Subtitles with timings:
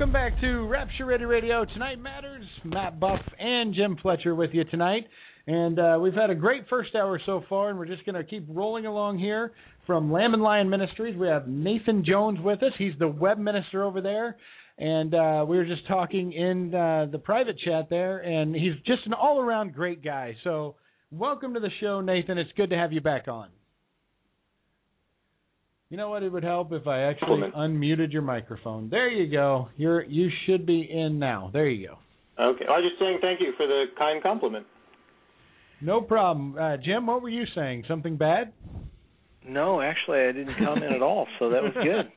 [0.00, 1.66] Welcome back to Rapture Ready Radio.
[1.66, 2.46] Tonight matters.
[2.64, 5.06] Matt Buff and Jim Fletcher with you tonight.
[5.46, 8.24] And uh, we've had a great first hour so far, and we're just going to
[8.24, 9.52] keep rolling along here
[9.86, 11.18] from Lamb and Lion Ministries.
[11.18, 12.72] We have Nathan Jones with us.
[12.78, 14.38] He's the web minister over there.
[14.78, 19.04] And uh, we were just talking in uh, the private chat there, and he's just
[19.04, 20.34] an all around great guy.
[20.44, 20.76] So,
[21.10, 22.38] welcome to the show, Nathan.
[22.38, 23.48] It's good to have you back on.
[25.90, 26.22] You know what?
[26.22, 28.88] It would help if I actually unmuted your microphone.
[28.88, 29.68] There you go.
[29.76, 31.50] You're you should be in now.
[31.52, 31.98] There you go.
[32.42, 32.64] Okay.
[32.64, 34.66] I was just saying thank you for the kind compliment.
[35.80, 36.56] No problem.
[36.56, 37.84] Uh, Jim, what were you saying?
[37.88, 38.52] Something bad?
[39.44, 42.12] No, actually, I didn't comment at all, so that was good.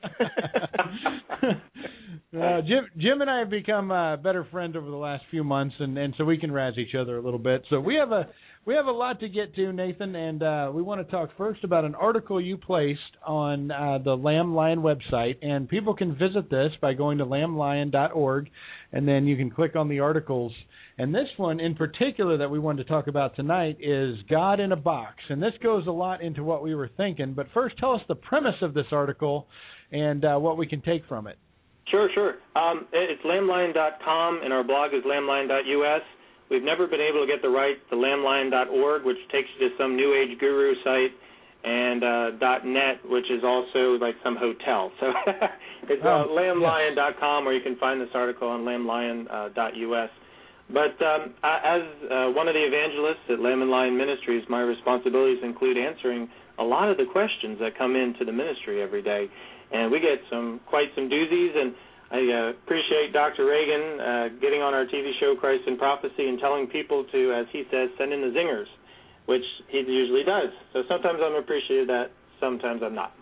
[2.40, 5.74] uh, Jim, Jim and I have become uh, better friends over the last few months,
[5.80, 7.64] and and so we can razz each other a little bit.
[7.70, 8.28] So we have a
[8.66, 11.64] we have a lot to get to, Nathan, and uh, we want to talk first
[11.64, 16.48] about an article you placed on uh, the Lamb Lion website, and people can visit
[16.48, 18.50] this by going to lamblion.org,
[18.92, 20.52] and then you can click on the articles.
[20.96, 24.72] And this one in particular that we wanted to talk about tonight is God in
[24.72, 27.34] a Box, and this goes a lot into what we were thinking.
[27.34, 29.46] But first, tell us the premise of this article
[29.92, 31.36] and uh, what we can take from it.
[31.90, 32.36] Sure, sure.
[32.56, 36.02] Um, it's lamblion.com, and our blog is lamblion.us.
[36.50, 39.96] We've never been able to get the rights to lamblion.org, which takes you to some
[39.96, 41.12] New Age guru site,
[41.64, 44.92] and uh, .net, which is also like some hotel.
[45.00, 45.06] So
[45.88, 50.10] it's uh, oh, lamblion.com, or you can find this article on lamblion.us.
[50.68, 55.38] But um, as uh, one of the evangelists at Lamb and Lion Ministries, my responsibilities
[55.42, 56.28] include answering
[56.58, 59.26] a lot of the questions that come into the ministry every day,
[59.72, 61.74] and we get some quite some doozies and
[62.14, 63.44] I uh, appreciate Dr.
[63.44, 67.46] Reagan uh, getting on our TV show Christ in Prophecy and telling people to, as
[67.50, 68.70] he says, send in the zingers,
[69.26, 70.54] which he usually does.
[70.72, 72.06] So sometimes I'm appreciative of that,
[72.38, 73.14] sometimes I'm not.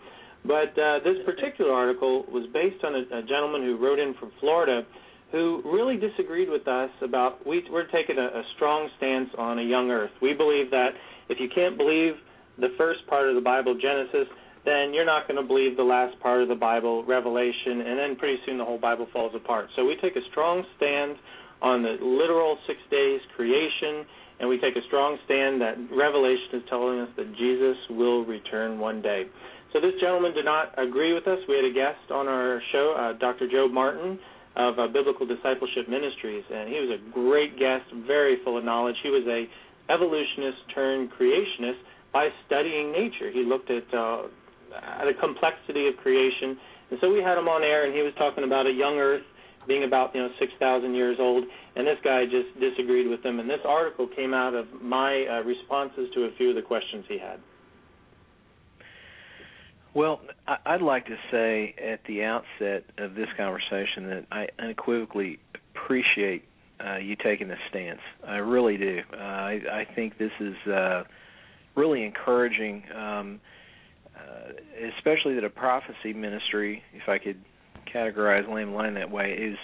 [0.45, 4.31] But uh, this particular article was based on a, a gentleman who wrote in from
[4.39, 4.85] Florida
[5.31, 9.63] who really disagreed with us about we, we're taking a, a strong stance on a
[9.63, 10.11] young earth.
[10.21, 10.89] We believe that
[11.29, 12.13] if you can't believe
[12.59, 14.29] the first part of the Bible, Genesis,
[14.65, 18.15] then you're not going to believe the last part of the Bible, Revelation, and then
[18.15, 19.67] pretty soon the whole Bible falls apart.
[19.75, 21.17] So we take a strong stand
[21.61, 24.05] on the literal six days creation,
[24.39, 28.79] and we take a strong stand that Revelation is telling us that Jesus will return
[28.79, 29.25] one day.
[29.73, 31.39] So this gentleman did not agree with us.
[31.47, 33.47] We had a guest on our show, uh, Dr.
[33.47, 34.19] Jobe Martin
[34.55, 38.95] of uh, Biblical Discipleship Ministries, and he was a great guest, very full of knowledge.
[39.01, 39.49] He was a
[39.91, 41.81] evolutionist turned creationist
[42.13, 43.31] by studying nature.
[43.31, 44.29] He looked at uh,
[45.05, 46.57] the complexity of creation.
[46.91, 49.23] And so we had him on air, and he was talking about a young Earth
[49.67, 51.43] being about you know six thousand years old,
[51.75, 53.39] and this guy just disagreed with him.
[53.39, 57.05] And this article came out of my uh, responses to a few of the questions
[57.07, 57.39] he had.
[59.93, 60.21] Well,
[60.65, 65.39] I'd like to say at the outset of this conversation that I unequivocally
[65.75, 66.45] appreciate
[66.83, 67.99] uh, you taking this stance.
[68.27, 69.01] I really do.
[69.13, 71.03] Uh, I, I think this is uh,
[71.75, 72.83] really encouraging.
[72.95, 73.62] Um, uh,
[74.97, 77.37] especially that a prophecy ministry, if I could
[77.93, 79.57] categorize Lamb Lion that way, is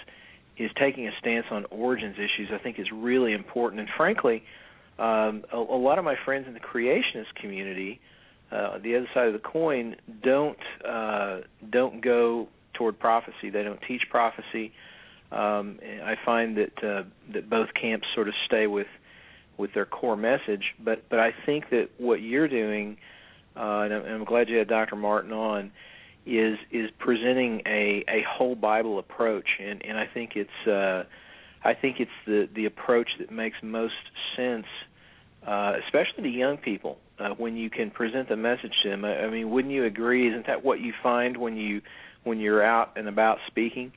[0.56, 2.50] is taking a stance on origins issues.
[2.52, 4.42] I think is really important, and frankly,
[4.98, 8.00] um, a, a lot of my friends in the creationist community,
[8.52, 11.40] uh, the other side of the coin, don't uh,
[11.70, 13.50] don't go toward prophecy.
[13.50, 14.72] They don't teach prophecy.
[15.32, 17.02] Um, I find that uh,
[17.32, 18.88] that both camps sort of stay with
[19.56, 20.74] with their core message.
[20.82, 22.98] But but I think that what you're doing
[23.56, 24.96] uh, and, I'm, glad you had Dr.
[24.96, 25.72] Martin on,
[26.26, 31.04] is is presenting a a whole Bible approach, and and I think it's uh,
[31.64, 33.94] I think it's the the approach that makes most
[34.36, 34.66] sense,
[35.46, 36.98] uh, especially to young people.
[37.18, 40.28] Uh, when you can present the message to them, I, I mean, wouldn't you agree?
[40.28, 41.82] Isn't that what you find when you
[42.24, 43.92] when you're out and about speaking?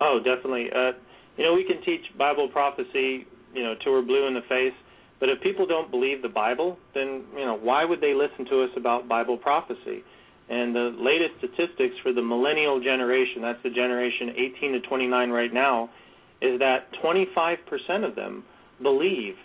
[0.00, 0.68] Oh, definitely.
[0.74, 0.92] Uh,
[1.36, 4.74] you know, we can teach Bible prophecy, you know, till we're blue in the face
[5.24, 8.62] but if people don't believe the Bible, then you know why would they listen to
[8.62, 10.04] us about Bible prophecy?
[10.50, 15.50] And the latest statistics for the millennial generation, that's the generation 18 to 29 right
[15.50, 15.88] now,
[16.42, 18.44] is that 25% of them
[18.82, 19.36] believe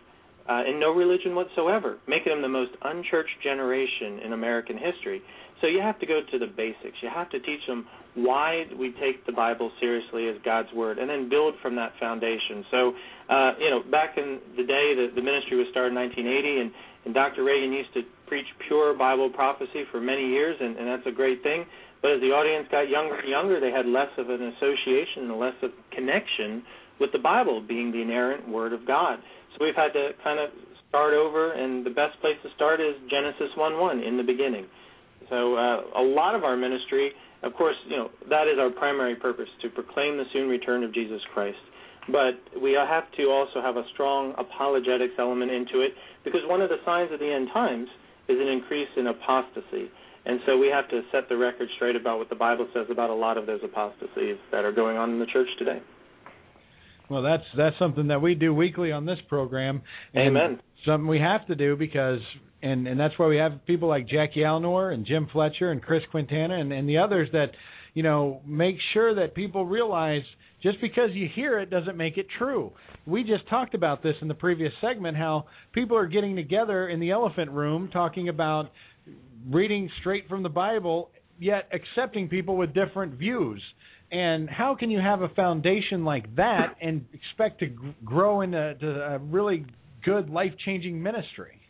[0.49, 5.21] uh, in no religion whatsoever, making them the most unchurched generation in American history.
[5.61, 6.97] So you have to go to the basics.
[7.01, 11.09] You have to teach them why we take the Bible seriously as God's word, and
[11.09, 12.65] then build from that foundation.
[12.69, 12.93] So,
[13.29, 16.71] uh, you know, back in the day, the, the ministry was started in 1980, and,
[17.05, 17.43] and Dr.
[17.45, 21.43] Reagan used to preach pure Bible prophecy for many years, and, and that's a great
[21.43, 21.65] thing.
[22.01, 25.37] But as the audience got younger and younger, they had less of an association and
[25.37, 26.63] less of connection
[26.99, 29.19] with the Bible being the inerrant Word of God.
[29.53, 30.49] So we've had to kind of
[30.87, 34.65] start over, and the best place to start is Genesis 1:1 in the beginning.
[35.29, 39.15] So uh, a lot of our ministry of course, you know that is our primary
[39.15, 41.57] purpose to proclaim the soon return of Jesus Christ.
[42.07, 45.91] But we have to also have a strong apologetics element into it
[46.23, 47.87] because one of the signs of the end times
[48.27, 49.91] is an increase in apostasy.
[50.25, 53.09] And so we have to set the record straight about what the Bible says about
[53.09, 55.81] a lot of those apostasies that are going on in the church today.
[57.09, 59.81] Well, that's that's something that we do weekly on this program.
[60.13, 60.59] And Amen.
[60.85, 62.19] Something we have to do because
[62.61, 66.03] and and that's why we have people like Jackie Alnor and Jim Fletcher and Chris
[66.11, 67.51] Quintana and and the others that
[67.93, 70.21] you know make sure that people realize
[70.61, 72.71] just because you hear it doesn't make it true.
[73.05, 76.99] We just talked about this in the previous segment how people are getting together in
[76.99, 78.71] the elephant room talking about
[79.49, 81.09] reading straight from the Bible
[81.39, 83.61] yet accepting people with different views.
[84.11, 87.67] And how can you have a foundation like that and expect to
[88.03, 89.65] grow into a really
[90.03, 91.61] good life-changing ministry?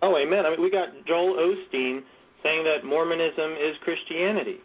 [0.00, 0.46] Oh, amen.
[0.46, 2.00] I mean, we got Joel Osteen
[2.42, 4.58] saying that Mormonism is Christianity.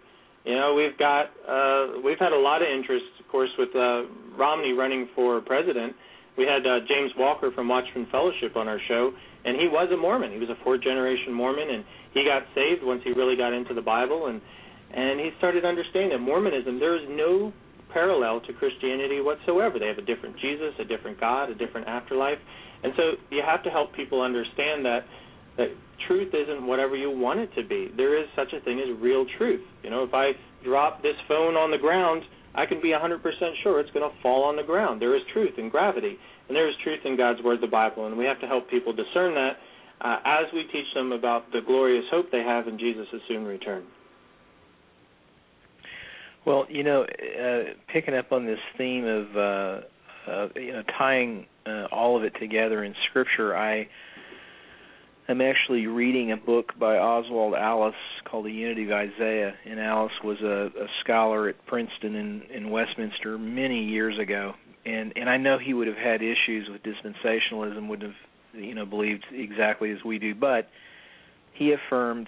[0.45, 4.06] You know, we've got uh, we've had a lot of interest, course, with uh,
[4.38, 5.97] Romney running for president.
[6.38, 9.12] We had uh, James Walker from Watchman Fellowship on our show,
[9.44, 10.31] and he was a Mormon.
[10.31, 11.83] He was a fourth generation Mormon, and
[12.13, 14.39] he got saved once he really got into the Bible, and
[14.94, 17.51] and he started understanding that Mormonism there is no
[17.91, 19.80] parallel to Christianity whatsoever.
[19.80, 22.38] They have a different Jesus, a different God, a different afterlife,
[22.83, 25.06] and so you have to help people understand that
[25.57, 25.69] that
[26.07, 27.89] truth isn't whatever you want it to be.
[27.97, 29.62] There is such a thing as real truth.
[29.83, 30.33] You know, if I
[30.63, 32.24] drop this phone on the ground,
[32.55, 33.19] I can be 100%
[33.63, 35.01] sure it's going to fall on the ground.
[35.01, 36.17] There is truth in gravity,
[36.47, 38.94] and there is truth in God's Word, the Bible, and we have to help people
[38.94, 39.57] discern that
[40.01, 43.83] uh, as we teach them about the glorious hope they have in Jesus' soon return.
[46.45, 49.81] Well, you know, uh, picking up on this theme of uh,
[50.29, 53.88] uh, you know tying uh, all of it together in Scripture, I
[55.27, 57.95] I'm actually reading a book by Oswald Allis
[58.29, 62.69] called The Unity of Isaiah, and Allis was a, a scholar at Princeton in, in
[62.69, 64.53] Westminster many years ago,
[64.85, 68.15] and and I know he would have had issues with dispensationalism, would have
[68.53, 70.67] you know believed exactly as we do, but
[71.53, 72.27] he affirmed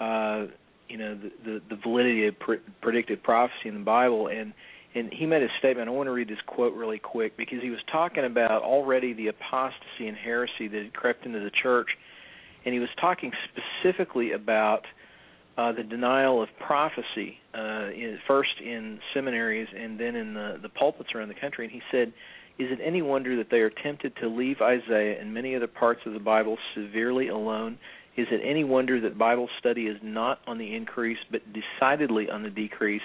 [0.00, 0.46] uh,
[0.88, 4.52] you know the, the the validity of pre- predicted prophecy in the Bible, and
[4.96, 5.88] and he made a statement.
[5.88, 9.28] I want to read this quote really quick because he was talking about already the
[9.28, 11.88] apostasy and heresy that had crept into the church
[12.66, 14.82] and he was talking specifically about
[15.56, 20.68] uh, the denial of prophecy, uh, in, first in seminaries and then in the, the
[20.68, 21.64] pulpits around the country.
[21.64, 22.08] And he said,
[22.58, 26.00] Is it any wonder that they are tempted to leave Isaiah and many other parts
[26.06, 27.78] of the Bible severely alone?
[28.16, 32.42] Is it any wonder that Bible study is not on the increase, but decidedly on
[32.42, 33.02] the decrease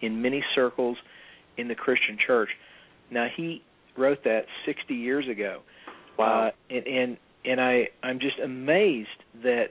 [0.00, 0.96] in many circles
[1.56, 2.50] in the Christian church?
[3.10, 3.62] Now, he
[3.98, 5.62] wrote that 60 years ago.
[6.16, 6.48] Wow.
[6.48, 9.08] Uh, and, and and I I'm just amazed
[9.42, 9.68] that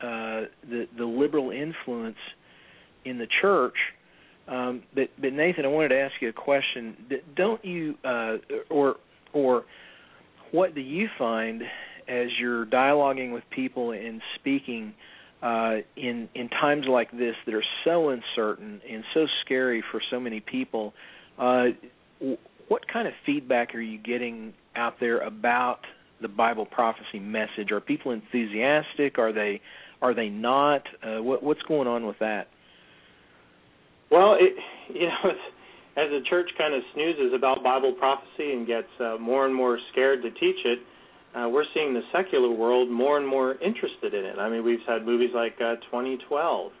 [0.00, 2.18] uh, the the liberal influence
[3.04, 3.76] in the church.
[4.48, 6.96] Um, but but Nathan, I wanted to ask you a question.
[7.36, 8.36] Don't you uh,
[8.68, 8.96] or
[9.32, 9.64] or
[10.50, 11.62] what do you find
[12.08, 14.94] as you're dialoguing with people and speaking
[15.42, 20.18] uh, in in times like this that are so uncertain and so scary for so
[20.18, 20.94] many people?
[21.38, 21.66] Uh,
[22.68, 25.80] what kind of feedback are you getting out there about
[26.20, 27.72] the Bible prophecy message?
[27.72, 29.18] Are people enthusiastic?
[29.18, 29.60] Are they
[30.02, 30.82] are they not?
[31.02, 32.48] Uh, what, what's going on with that?
[34.10, 34.54] Well, it,
[34.94, 35.30] you know,
[35.96, 39.78] as the church kind of snoozes about Bible prophecy and gets uh, more and more
[39.92, 40.78] scared to teach it,
[41.36, 44.38] uh, we're seeing the secular world more and more interested in it.
[44.38, 46.72] I mean, we've had movies like uh, 2012,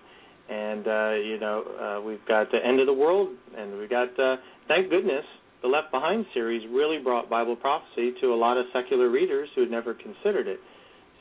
[0.48, 4.08] and uh, you know, uh, we've got the End of the World, and we've got,
[4.18, 5.24] uh, thank goodness,
[5.62, 9.62] the Left Behind series really brought Bible prophecy to a lot of secular readers who
[9.62, 10.60] had never considered it.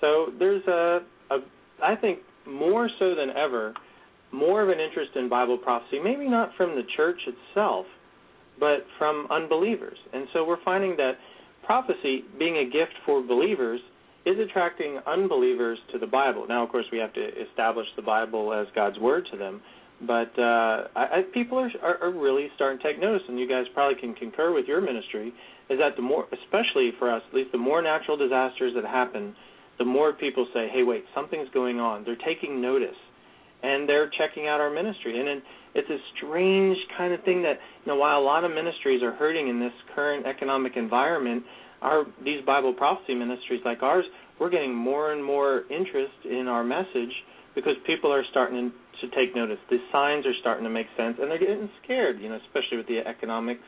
[0.01, 0.99] So there's a,
[1.31, 1.37] a
[1.83, 3.73] I think more so than ever,
[4.31, 7.85] more of an interest in Bible prophecy, maybe not from the church itself,
[8.59, 9.97] but from unbelievers.
[10.13, 11.13] And so we're finding that
[11.65, 13.79] prophecy, being a gift for believers,
[14.25, 16.45] is attracting unbelievers to the Bible.
[16.47, 19.61] Now, of course, we have to establish the Bible as God's word to them,
[20.05, 23.47] but uh, I, I, people are, are are really starting to take notice, and you
[23.47, 25.33] guys probably can concur with your ministry.
[25.69, 29.35] Is that the more, especially for us, at least the more natural disasters that happen,
[29.77, 32.95] the more people say, "Hey, wait, something's going on." They're taking notice,
[33.61, 35.19] and they're checking out our ministry.
[35.19, 35.41] And then
[35.75, 39.11] it's a strange kind of thing that you know, while a lot of ministries are
[39.11, 41.43] hurting in this current economic environment,
[41.81, 44.05] our these Bible prophecy ministries like ours,
[44.39, 47.11] we're getting more and more interest in our message
[47.55, 49.57] because people are starting to take notice.
[49.69, 52.19] The signs are starting to make sense, and they're getting scared.
[52.19, 53.63] You know, especially with the economics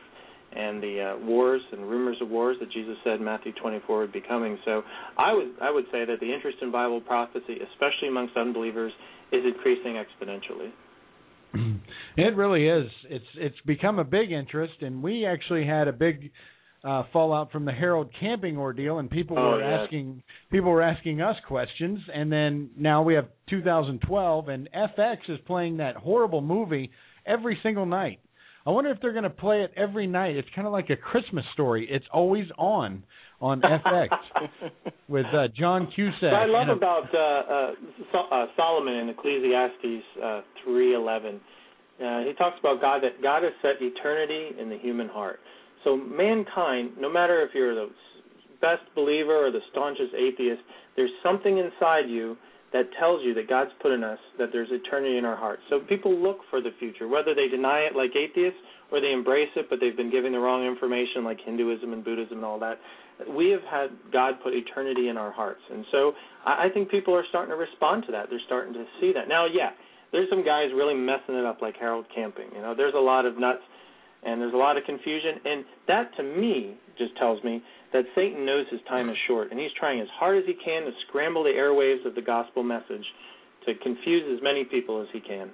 [0.54, 4.20] and the uh, wars and rumors of wars that Jesus said Matthew 24 would be
[4.20, 4.58] coming.
[4.64, 4.82] So
[5.18, 8.92] I would I would say that the interest in Bible prophecy, especially amongst unbelievers,
[9.32, 10.70] is increasing exponentially.
[12.14, 12.90] It really is.
[13.08, 16.30] It's it's become a big interest, and we actually had a big
[16.84, 19.80] uh, fallout from the Harold camping ordeal, and people oh, were yes.
[19.84, 25.38] asking people were asking us questions, and then now we have 2012, and FX is
[25.46, 26.90] playing that horrible movie
[27.26, 28.18] every single night.
[28.66, 30.36] I wonder if they're going to play it every night.
[30.36, 31.86] It's kind of like a Christmas story.
[31.90, 33.04] It's always on
[33.40, 34.08] on FX
[35.08, 36.22] with uh, John Cusack.
[36.22, 37.70] What I love a- about uh, uh,
[38.12, 41.40] so- uh, Solomon in Ecclesiastes uh, three eleven.
[42.02, 45.38] Uh, he talks about God that God has set eternity in the human heart.
[45.84, 47.90] So mankind, no matter if you're the
[48.60, 50.62] best believer or the staunchest atheist,
[50.96, 52.36] there's something inside you
[52.72, 55.62] that tells you that God's put in us that there's eternity in our hearts.
[55.68, 58.58] So people look for the future, whether they deny it like atheists
[58.90, 62.38] or they embrace it, but they've been given the wrong information like Hinduism and Buddhism
[62.38, 62.78] and all that.
[63.28, 66.12] We have had God put eternity in our hearts, and so
[66.44, 68.26] I I think people are starting to respond to that.
[68.30, 69.46] They're starting to see that now.
[69.46, 69.70] Yeah,
[70.10, 72.48] there's some guys really messing it up like Harold Camping.
[72.54, 73.62] You know, there's a lot of nuts
[74.22, 77.62] and there's a lot of confusion and that to me just tells me
[77.92, 80.82] that Satan knows his time is short and he's trying as hard as he can
[80.82, 83.04] to scramble the airwaves of the gospel message
[83.66, 85.50] to confuse as many people as he can.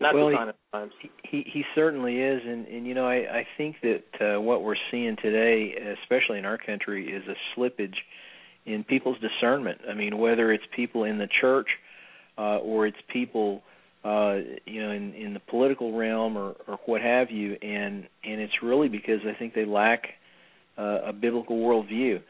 [0.00, 0.92] Not Well, the he- of times.
[1.22, 4.76] He he certainly is, and and you know I I think that uh, what we're
[4.90, 7.94] seeing today, especially in our country, is a slippage
[8.66, 9.80] in people's discernment.
[9.88, 11.68] I mean, whether it's people in the church
[12.36, 13.62] uh, or it's people
[14.04, 18.40] uh, you know in in the political realm or or what have you, and and
[18.40, 20.04] it's really because I think they lack
[20.78, 22.20] uh, a biblical worldview.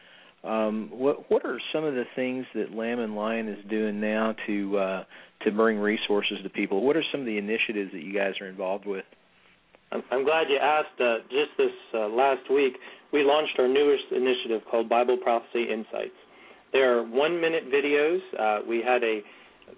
[0.45, 4.35] Um, what what are some of the things that Lamb and Lion is doing now
[4.47, 5.05] to uh,
[5.43, 6.85] to bring resources to people?
[6.85, 9.05] What are some of the initiatives that you guys are involved with?
[10.11, 11.01] I'm, glad you asked.
[11.01, 12.75] Uh, just this uh, last week,
[13.13, 16.19] we launched our newest initiative called Bible Prophecy Insights.
[16.73, 18.19] They are one-minute videos.
[18.37, 19.21] Uh, we had a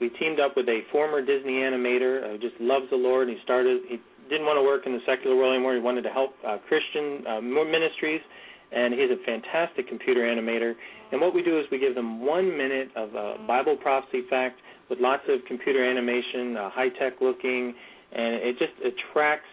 [0.00, 3.28] we teamed up with a former Disney animator who just loves the Lord.
[3.28, 3.82] He started.
[3.88, 5.74] He didn't want to work in the secular world anymore.
[5.74, 8.20] He wanted to help uh, Christian uh, ministries,
[8.72, 10.74] and he's a fantastic computer animator.
[11.12, 14.60] And what we do is we give them one minute of uh, Bible prophecy fact
[14.90, 17.74] with lots of computer animation, uh, high-tech looking,
[18.12, 19.50] and it just attracts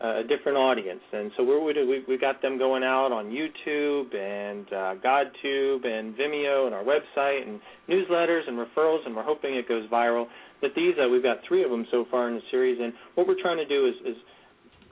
[0.00, 1.02] a different audience.
[1.12, 6.16] And so we're, we we got them going out on YouTube and uh, GodTube and
[6.16, 10.26] Vimeo and our website and newsletters and referrals, and we're hoping it goes viral.
[10.60, 13.26] But these uh, we've got three of them so far in the series, and what
[13.26, 14.16] we're trying to do is, is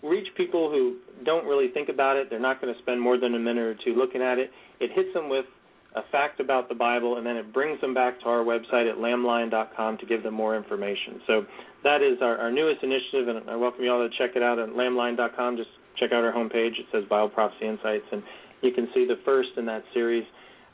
[0.02, 2.28] reach people who don't really think about it.
[2.30, 4.50] They're not going to spend more than a minute or two looking at it.
[4.78, 5.46] It hits them with
[5.94, 8.98] a fact about the Bible, and then it brings them back to our website at
[8.98, 11.20] lamblion.com to give them more information.
[11.26, 11.42] So
[11.82, 14.58] that is our, our newest initiative, and I welcome you all to check it out
[14.58, 15.56] at lamblion.com.
[15.56, 16.78] Just check out our homepage.
[16.78, 18.22] It says Bible Prophecy Insights, and
[18.60, 20.24] you can see the first in that series.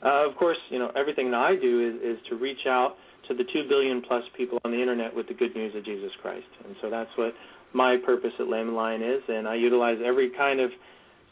[0.03, 2.95] Uh, of course, you know everything that I do is, is to reach out
[3.29, 6.11] to the two billion plus people on the internet with the good news of Jesus
[6.21, 7.33] Christ, and so that's what
[7.73, 10.69] my purpose at Lamb and Lion is, and I utilize every kind of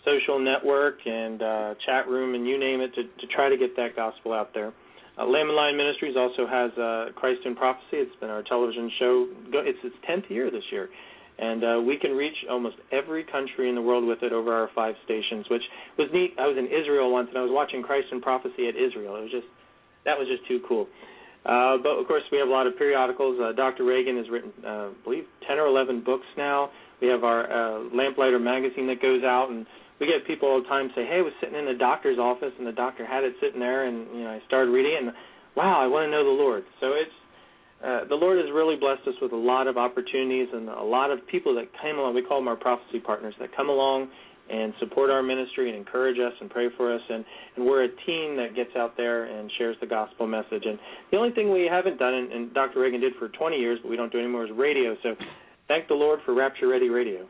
[0.05, 3.75] social network and uh, chat room and you name it to, to try to get
[3.75, 4.74] that gospel out there.
[5.17, 8.01] Uh, Lamb and Lion Ministries also has uh, Christ in Prophecy.
[8.01, 9.27] It's been our television show.
[9.53, 10.89] It's its tenth year this year,
[11.38, 14.69] and uh, we can reach almost every country in the world with it over our
[14.74, 15.62] five stations, which
[16.00, 16.33] was neat.
[16.39, 19.15] I was in Israel once, and I was watching Christ in Prophecy at Israel.
[19.17, 19.48] It was just
[20.05, 20.88] that was just too cool.
[21.45, 23.38] Uh, but of course, we have a lot of periodicals.
[23.39, 23.83] Uh, Dr.
[23.83, 26.69] Reagan has written, uh, I believe, 10 or 11 books now.
[27.01, 29.65] We have our uh, Lamplighter magazine that goes out, and
[30.00, 32.53] we get people all the time say, "Hey, I was sitting in the doctor's office,
[32.57, 35.13] and the doctor had it sitting there, and you know, I started reading it, and
[35.55, 37.17] wow, I want to know the Lord." So it's
[37.83, 41.12] uh, the Lord has really blessed us with a lot of opportunities and a lot
[41.12, 42.15] of people that came along.
[42.15, 44.07] We call them our prophecy partners that come along
[44.50, 47.01] and support our ministry and encourage us and pray for us.
[47.09, 50.63] And, and we're a team that gets out there and shares the gospel message.
[50.65, 50.79] And
[51.12, 52.79] the only thing we haven't done, and, and Dr.
[52.79, 54.95] Reagan did for 20 years, but we don't do anymore, is radio.
[55.03, 55.15] So
[55.67, 57.27] thank the Lord for Rapture Ready Radio.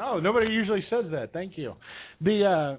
[0.00, 1.32] Oh, nobody usually says that.
[1.32, 1.74] Thank you.
[2.20, 2.76] The uh,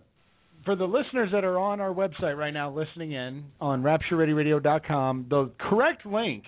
[0.65, 5.51] for the listeners that are on our website right now, listening in on RaptureReadyRadio.com, the
[5.59, 6.43] correct link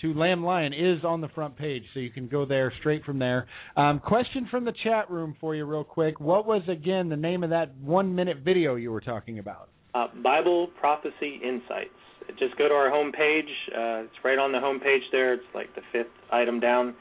[0.00, 3.18] to Lamb Lion is on the front page, so you can go there straight from
[3.18, 3.46] there.
[3.76, 6.20] Um, question from the chat room for you, real quick.
[6.20, 9.68] What was again the name of that one-minute video you were talking about?
[9.94, 11.90] Uh, Bible Prophecy Insights.
[12.38, 13.48] Just go to our homepage.
[13.74, 15.34] Uh, it's right on the homepage there.
[15.34, 16.94] It's like the fifth item down,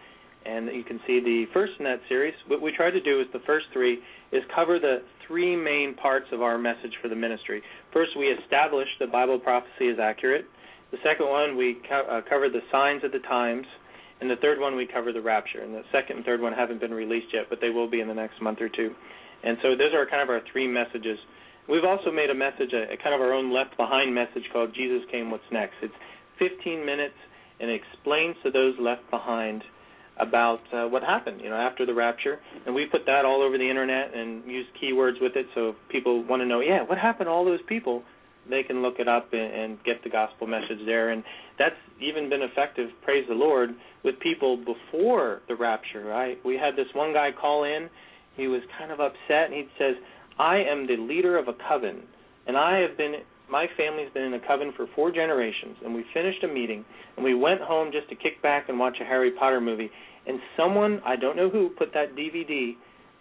[0.47, 2.33] and you can see the first in that series.
[2.47, 3.99] What we try to do is the first three
[4.31, 7.61] is cover the three main parts of our message for the ministry.
[7.93, 10.45] First, we establish that Bible prophecy is accurate.
[10.91, 13.67] The second one, we co- uh, cover the signs of the times.
[14.19, 15.61] And the third one, we cover the rapture.
[15.61, 18.07] And the second and third one haven't been released yet, but they will be in
[18.07, 18.95] the next month or two.
[19.43, 21.19] And so those are kind of our three messages.
[21.69, 24.73] We've also made a message, a, a kind of our own left behind message called
[24.73, 25.75] Jesus Came, What's Next?
[25.83, 25.93] It's
[26.39, 27.19] 15 minutes,
[27.59, 29.63] and it explains to those left behind
[30.19, 32.39] about uh, what happened, you know, after the rapture.
[32.65, 35.75] And we put that all over the internet and use keywords with it, so if
[35.89, 38.03] people want to know, yeah, what happened to all those people,
[38.49, 41.09] they can look it up and, and get the gospel message there.
[41.09, 41.23] And
[41.59, 43.71] that's even been effective, praise the Lord,
[44.03, 46.05] with people before the rapture.
[46.05, 46.37] Right?
[46.45, 47.89] We had this one guy call in.
[48.35, 49.95] He was kind of upset, and he says,
[50.39, 52.03] "I am the leader of a coven,
[52.45, 53.15] and I have been
[53.49, 56.83] my family's been in a coven for four generations, and we finished a meeting,
[57.15, 59.89] and we went home just to kick back and watch a Harry Potter movie.
[60.25, 62.75] And someone, I don't know who, put that DVD.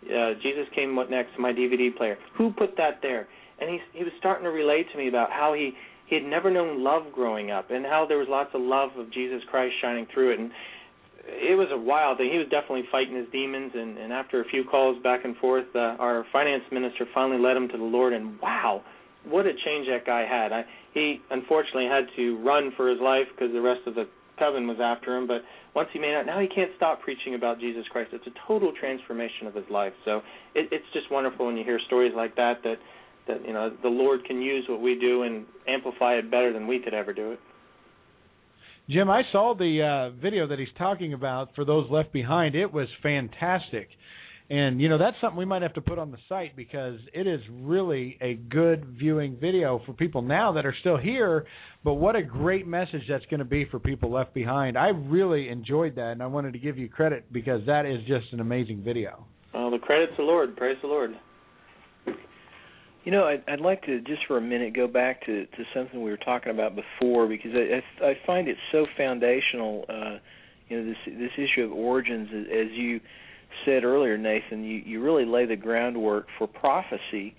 [0.04, 1.38] Uh, Jesus came what next?
[1.38, 2.18] My DVD player.
[2.37, 3.28] Who put that there?
[3.59, 5.73] And he he was starting to relate to me about how he
[6.06, 9.12] he had never known love growing up, and how there was lots of love of
[9.12, 10.40] Jesus Christ shining through it.
[10.40, 10.50] And
[11.26, 12.30] it was a wild thing.
[12.30, 15.66] He was definitely fighting his demons, and, and after a few calls back and forth,
[15.75, 18.12] uh, our finance minister finally led him to the Lord.
[18.12, 18.83] And wow,
[19.28, 20.52] what a change that guy had.
[20.52, 20.64] I,
[20.95, 24.78] he unfortunately had to run for his life because the rest of the coven was
[24.80, 25.26] after him.
[25.26, 25.42] But
[25.75, 28.11] once he made out, now he can't stop preaching about Jesus Christ.
[28.12, 29.92] It's a total transformation of his life.
[30.04, 30.23] So
[30.54, 32.62] it, it's just wonderful when you hear stories like that.
[32.64, 32.76] That
[33.28, 36.66] that you know the Lord can use what we do and amplify it better than
[36.66, 37.40] we could ever do it.
[38.88, 39.83] Jim, I saw the
[40.14, 42.54] uh, video that he's talking about for those left behind.
[42.54, 43.88] It was fantastic.
[44.48, 47.26] And you know that's something we might have to put on the site because it
[47.26, 51.46] is really a good viewing video for people now that are still here.
[51.82, 54.78] But what a great message that's going to be for people left behind.
[54.78, 58.32] I really enjoyed that, and I wanted to give you credit because that is just
[58.32, 59.26] an amazing video.
[59.52, 60.56] Well, the credit's the Lord.
[60.56, 61.10] Praise the Lord.
[63.04, 66.02] You know, I'd, I'd like to just for a minute go back to to something
[66.02, 69.84] we were talking about before because I I, I find it so foundational.
[69.88, 70.18] Uh,
[70.68, 73.00] you know, this this issue of origins, as you
[73.64, 77.34] said earlier, Nathan, you you really lay the groundwork for prophecy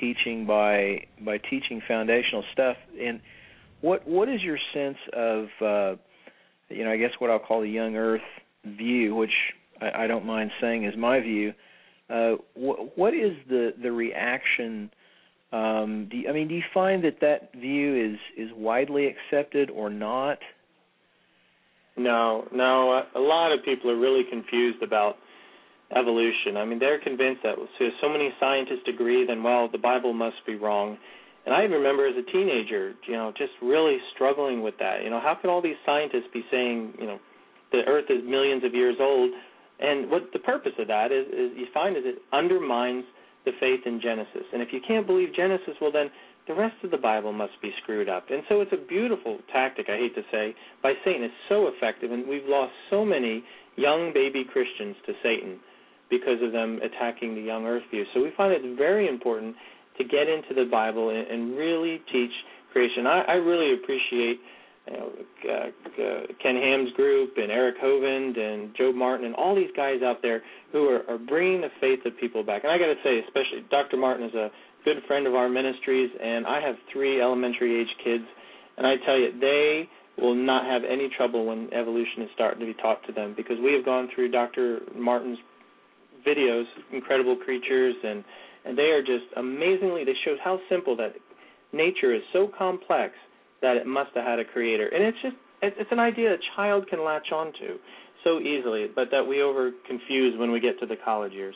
[0.00, 2.76] teaching by by teaching foundational stuff.
[3.00, 3.20] And
[3.80, 5.96] what what is your sense of uh,
[6.68, 8.20] you know I guess what I'll call the young Earth
[8.64, 9.30] view, which
[9.80, 11.52] I, I don't mind saying is my view.
[12.08, 14.90] Uh, wh- what is the the reaction?
[15.52, 19.70] Um, do you, I mean, do you find that that view is is widely accepted
[19.70, 20.38] or not?
[21.96, 23.02] No, no.
[23.14, 25.16] A lot of people are really confused about
[25.94, 26.56] evolution.
[26.56, 30.36] I mean, they're convinced that so, so many scientists agree, then well, the Bible must
[30.46, 30.98] be wrong.
[31.44, 35.04] And I remember as a teenager, you know, just really struggling with that.
[35.04, 37.18] You know, how could all these scientists be saying, you know,
[37.70, 39.30] the Earth is millions of years old?
[39.78, 43.04] And what the purpose of that is, is you find is it undermines
[43.44, 44.42] the faith in Genesis.
[44.52, 46.10] And if you can't believe Genesis, well then
[46.48, 48.26] the rest of the Bible must be screwed up.
[48.30, 51.22] And so it's a beautiful tactic, I hate to say, by Satan.
[51.22, 53.44] It's so effective, and we've lost so many
[53.76, 55.60] young baby Christians to Satan
[56.10, 58.04] because of them attacking the young earth view.
[58.14, 59.56] So we find it very important
[59.98, 62.30] to get into the Bible and, and really teach
[62.72, 63.06] creation.
[63.06, 64.40] I, I really appreciate
[64.86, 65.12] you know,
[65.48, 70.02] uh, uh, Ken Ham's group and Eric Hovind and Jobe Martin and all these guys
[70.04, 70.42] out there
[70.72, 72.62] who are, are bringing the faith of people back.
[72.62, 73.96] And I got to say, especially Dr.
[73.96, 74.50] Martin is a
[74.84, 78.24] good friend of our ministries, and I have three elementary age kids,
[78.76, 79.88] and I tell you, they
[80.18, 83.56] will not have any trouble when evolution is starting to be taught to them because
[83.62, 84.80] we have gone through Dr.
[84.94, 85.38] Martin's
[86.26, 88.24] videos, incredible creatures, and
[88.64, 90.04] and they are just amazingly.
[90.04, 91.14] They show how simple that
[91.72, 93.14] nature is so complex
[93.62, 94.88] that it must have had a creator.
[94.88, 97.78] And it's just it's an idea a child can latch onto
[98.24, 101.54] so easily, but that we over confuse when we get to the college years.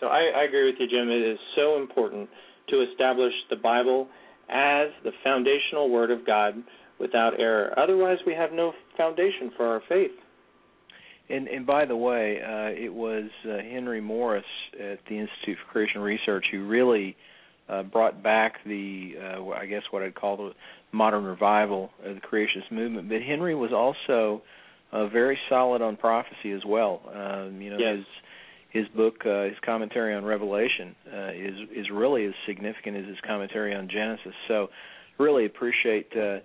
[0.00, 1.08] So I, I agree with you, Jim.
[1.08, 2.28] It is so important
[2.68, 4.08] to establish the Bible
[4.48, 6.54] as the foundational Word of God
[6.98, 7.72] without error.
[7.78, 10.10] Otherwise, we have no foundation for our faith.
[11.30, 15.72] And, and by the way, uh, it was uh, Henry Morris at the Institute for
[15.72, 17.16] Creation Research who really
[17.68, 20.50] uh, brought back the, uh, I guess what I'd call the
[20.92, 23.08] modern revival of the creationist movement.
[23.08, 24.42] But Henry was also
[24.92, 27.00] uh, very solid on prophecy as well.
[27.06, 27.96] Um, you know, yes.
[27.96, 28.06] his
[28.72, 33.16] his book, uh, his commentary on Revelation, uh, is is really as significant as his
[33.26, 34.34] commentary on Genesis.
[34.48, 34.68] So,
[35.18, 36.38] really appreciate uh,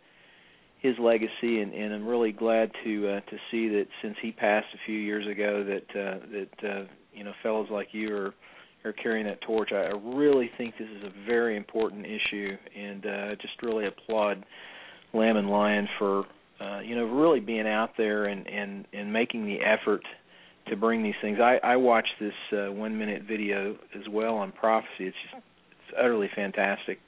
[0.86, 4.68] his legacy, and, and I'm really glad to uh, to see that since he passed
[4.74, 8.34] a few years ago, that uh, that uh, you know fellows like you are
[8.84, 9.70] are carrying that torch.
[9.72, 14.46] I, I really think this is a very important issue, and uh, just really applaud
[15.14, 16.26] Lamb and Lion for
[16.62, 20.04] uh, you know really being out there and and and making the effort
[20.68, 21.40] to bring these things.
[21.40, 24.90] I I watched this uh, one minute video as well on prophecy.
[25.00, 27.00] It's just it's utterly fantastic.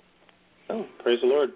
[0.70, 1.52] Oh, praise the Lord.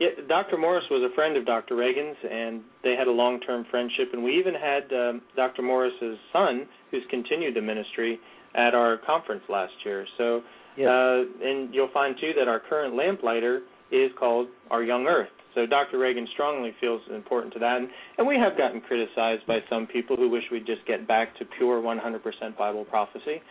[0.00, 0.56] Yeah, Dr.
[0.56, 1.76] Morris was a friend of Dr.
[1.76, 4.08] Reagan's, and they had a long-term friendship.
[4.12, 5.62] And we even had um, Dr.
[5.62, 8.18] Morris's son, who's continued the ministry,
[8.54, 10.06] at our conference last year.
[10.18, 10.42] So,
[10.76, 10.88] yes.
[10.88, 15.28] uh, and you'll find too that our current lamplighter is called Our Young Earth.
[15.54, 15.98] So Dr.
[15.98, 20.16] Reagan strongly feels important to that, and, and we have gotten criticized by some people
[20.16, 23.42] who wish we'd just get back to pure 100% Bible prophecy.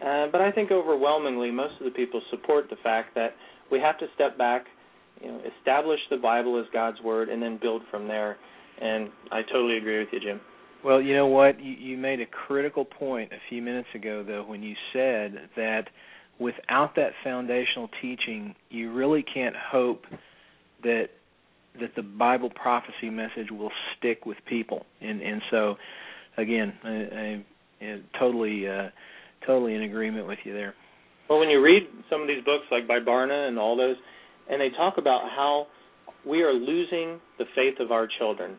[0.00, 3.34] Uh, but I think overwhelmingly, most of the people support the fact that
[3.72, 4.66] we have to step back,
[5.20, 8.36] you know, establish the Bible as God's word, and then build from there.
[8.80, 10.40] And I totally agree with you, Jim.
[10.84, 11.60] Well, you know what?
[11.60, 15.88] You, you made a critical point a few minutes ago, though, when you said that
[16.38, 20.04] without that foundational teaching, you really can't hope
[20.82, 21.06] that
[21.80, 24.86] that the Bible prophecy message will stick with people.
[25.00, 25.74] And and so,
[26.36, 27.44] again, I, I,
[27.84, 28.88] I totally uh,
[29.46, 30.74] totally in agreement with you there.
[31.28, 33.96] Well, when you read some of these books, like by Barna and all those,
[34.48, 35.66] and they talk about how
[36.26, 38.58] we are losing the faith of our children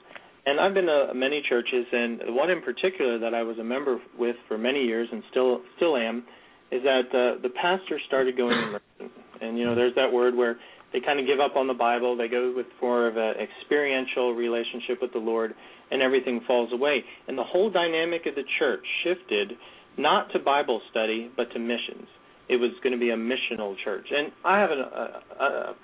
[0.49, 3.99] and I've been to many churches, and one in particular that I was a member
[4.17, 6.23] with for many years, and still still am,
[6.71, 9.11] is that uh, the pastor started going emergent.
[9.41, 10.57] And you know, there's that word where
[10.91, 14.33] they kind of give up on the Bible, they go with more of an experiential
[14.33, 15.53] relationship with the Lord,
[15.91, 17.03] and everything falls away.
[17.27, 19.53] And the whole dynamic of the church shifted
[19.97, 22.07] not to Bible study, but to missions.
[22.49, 25.75] It was going to be a missional church, and I have a, a,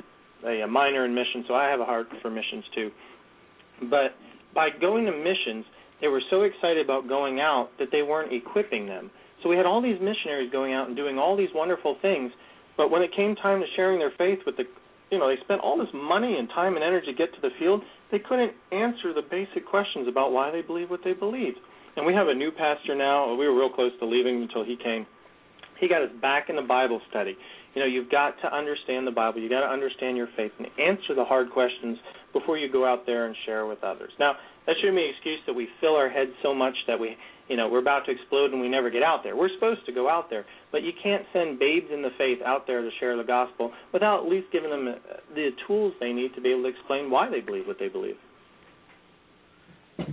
[0.47, 2.89] a, a minor in missions, so I have a heart for missions too.
[3.89, 4.15] But
[4.53, 5.65] by going to missions,
[6.01, 9.11] they were so excited about going out that they weren't equipping them.
[9.43, 12.31] So we had all these missionaries going out and doing all these wonderful things,
[12.77, 14.63] but when it came time to sharing their faith with the
[15.11, 17.49] you know, they spent all this money and time and energy to get to the
[17.59, 21.57] field, they couldn't answer the basic questions about why they believe what they believed.
[21.95, 23.33] And we have a new pastor now.
[23.35, 25.05] We were real close to leaving until he came.
[25.79, 27.37] He got us back in the Bible study.
[27.73, 29.41] You know, you've got to understand the Bible.
[29.41, 31.97] You've got to understand your faith and answer the hard questions
[32.31, 34.11] before you go out there and share with others.
[34.19, 34.35] Now,
[34.65, 37.15] that shouldn't be an excuse that we fill our heads so much that we,
[37.49, 39.35] you know, we're about to explode and we never get out there.
[39.35, 42.65] We're supposed to go out there, but you can't send babes in the faith out
[42.65, 46.33] there to share the gospel without at least giving them uh, the tools they need
[46.35, 48.15] to be able to explain why they believe what they believe.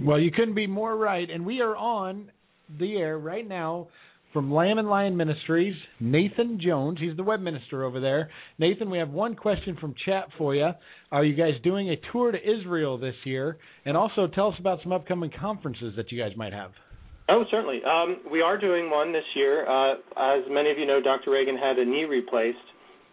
[0.02, 2.30] Well, you couldn't be more right, and we are on
[2.78, 3.88] the air right now
[4.32, 6.98] from Lamb and Lion Ministries, Nathan Jones.
[7.00, 8.30] He's the web minister over there.
[8.58, 10.70] Nathan, we have one question from chat for you.
[11.10, 13.58] Are you guys doing a tour to Israel this year?
[13.84, 16.70] And also tell us about some upcoming conferences that you guys might have.
[17.28, 17.80] Oh, certainly.
[17.84, 19.68] Um, we are doing one this year.
[19.68, 21.30] Uh, as many of you know, Dr.
[21.30, 22.58] Reagan had a knee replaced,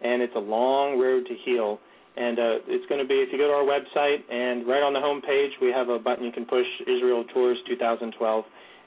[0.02, 1.78] and it's a long road to heal.
[2.16, 4.92] And uh, it's going to be, if you go to our website, and right on
[4.92, 8.44] the home page, we have a button you can push Israel Tours 2012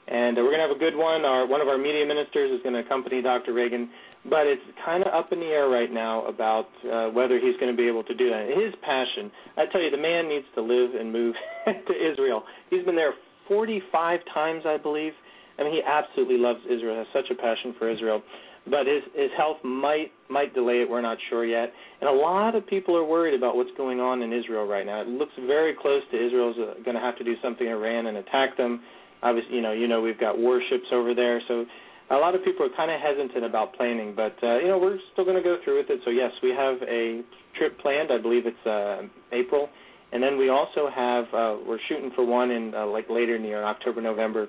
[0.08, 1.24] and uh, we're going to have a good one.
[1.24, 3.52] Our one of our media ministers is going to accompany Dr.
[3.52, 3.88] Reagan,
[4.28, 7.72] but it's kind of up in the air right now about uh, whether he's going
[7.72, 8.48] to be able to do that.
[8.48, 12.44] His passion, I tell you, the man needs to live and move to Israel.
[12.70, 13.14] He's been there
[13.48, 15.12] 45 times, I believe.
[15.58, 16.96] I mean, he absolutely loves Israel.
[16.96, 18.22] Has such a passion for Israel,
[18.66, 20.90] but his his health might might delay it.
[20.90, 24.20] We're not sure yet, and a lot of people are worried about what's going on
[24.22, 25.00] in Israel right now.
[25.00, 28.16] It looks very close to Israel's uh, going to have to do something Iran and
[28.16, 28.82] attack them
[29.24, 31.64] obviously, you know, you know, we've got warships over there, so
[32.10, 34.98] a lot of people are kind of hesitant about planning, but uh, you know, we're
[35.12, 36.00] still going to go through with it.
[36.04, 37.22] So yes, we have a
[37.58, 38.12] trip planned.
[38.12, 39.68] I believe it's uh, April,
[40.12, 43.42] and then we also have uh, we're shooting for one in uh, like later in
[43.42, 44.48] the year, October, November,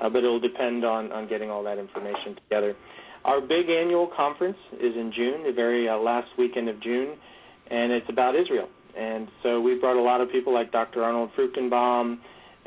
[0.00, 2.76] uh, but it'll depend on on getting all that information together.
[3.24, 7.16] Our big annual conference is in June, the very uh, last weekend of June,
[7.70, 8.68] and it's about Israel.
[8.98, 11.02] And so we brought a lot of people like Dr.
[11.02, 12.18] Arnold Fruchtenbaum,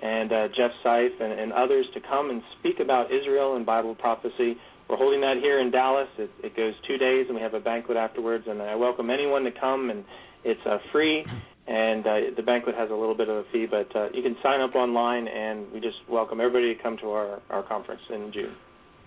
[0.01, 3.95] and uh, Jeff Seif and, and others to come and speak about Israel and Bible
[3.95, 4.57] prophecy.
[4.89, 6.07] We're holding that here in Dallas.
[6.17, 8.45] It, it goes two days, and we have a banquet afterwards.
[8.47, 10.03] And I welcome anyone to come, and
[10.43, 11.25] it's uh, free.
[11.67, 14.35] And uh, the banquet has a little bit of a fee, but uh, you can
[14.43, 18.31] sign up online, and we just welcome everybody to come to our, our conference in
[18.31, 18.55] June.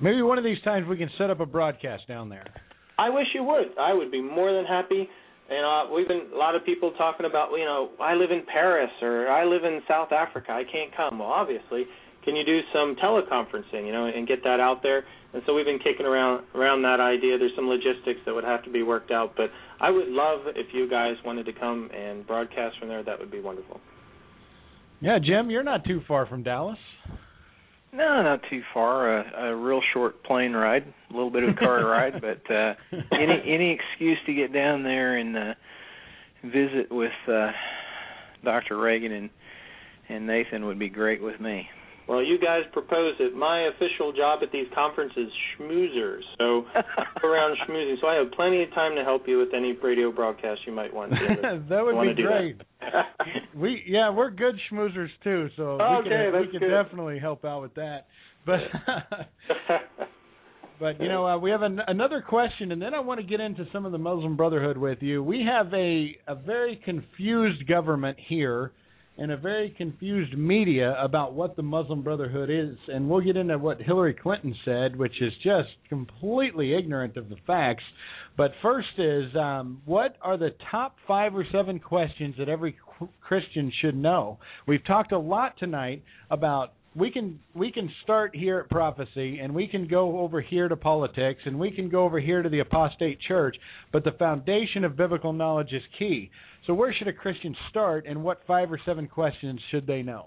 [0.01, 2.46] Maybe one of these times we can set up a broadcast down there.
[2.98, 3.79] I wish you would.
[3.79, 5.09] I would be more than happy.
[5.48, 8.42] You know, we've been a lot of people talking about, you know, I live in
[8.52, 11.20] Paris or I live in South Africa, I can't come.
[11.20, 11.84] Well, obviously,
[12.24, 15.04] can you do some teleconferencing, you know, and get that out there?
[15.32, 17.38] And so we've been kicking around around that idea.
[17.38, 20.74] There's some logistics that would have to be worked out, but I would love if
[20.74, 23.02] you guys wanted to come and broadcast from there.
[23.02, 23.80] That would be wonderful.
[25.00, 26.78] Yeah, Jim, you're not too far from Dallas.
[27.92, 29.18] No, not too far.
[29.18, 32.74] A, a real short plane ride, a little bit of a car ride, but uh
[33.12, 35.55] any any excuse to get down there and uh
[36.44, 37.51] visit with uh
[38.44, 38.79] Dr.
[38.79, 39.31] Reagan and
[40.09, 41.68] and Nathan would be great with me.
[42.09, 43.35] Well, you guys propose it.
[43.35, 46.23] My official job at these conferences, schmoozers.
[46.38, 46.64] So
[47.21, 47.97] go around schmoozing.
[48.01, 50.92] So I have plenty of time to help you with any radio broadcast you might
[50.92, 51.18] want to.
[51.29, 51.64] Do.
[51.68, 52.57] that would be great.
[53.55, 56.71] We yeah, we're good schmoozers too, so okay, we can we can good.
[56.71, 58.07] definitely help out with that.
[58.47, 58.61] But
[60.81, 63.40] But you know, uh, we have an, another question, and then I want to get
[63.40, 65.23] into some of the Muslim Brotherhood with you.
[65.23, 68.73] We have a a very confused government here,
[69.18, 73.59] and a very confused media about what the Muslim Brotherhood is, and we'll get into
[73.59, 77.83] what Hillary Clinton said, which is just completely ignorant of the facts.
[78.37, 82.76] But first is, um, what are the top five or seven questions that every
[83.20, 84.38] Christian should know?
[84.68, 89.54] We've talked a lot tonight about we can we can start here at prophecy and
[89.54, 92.61] we can go over here to politics and we can go over here to the
[92.61, 93.57] apostate church
[93.92, 96.31] but the foundation of biblical knowledge is key
[96.68, 100.26] so where should a christian start and what five or seven questions should they know?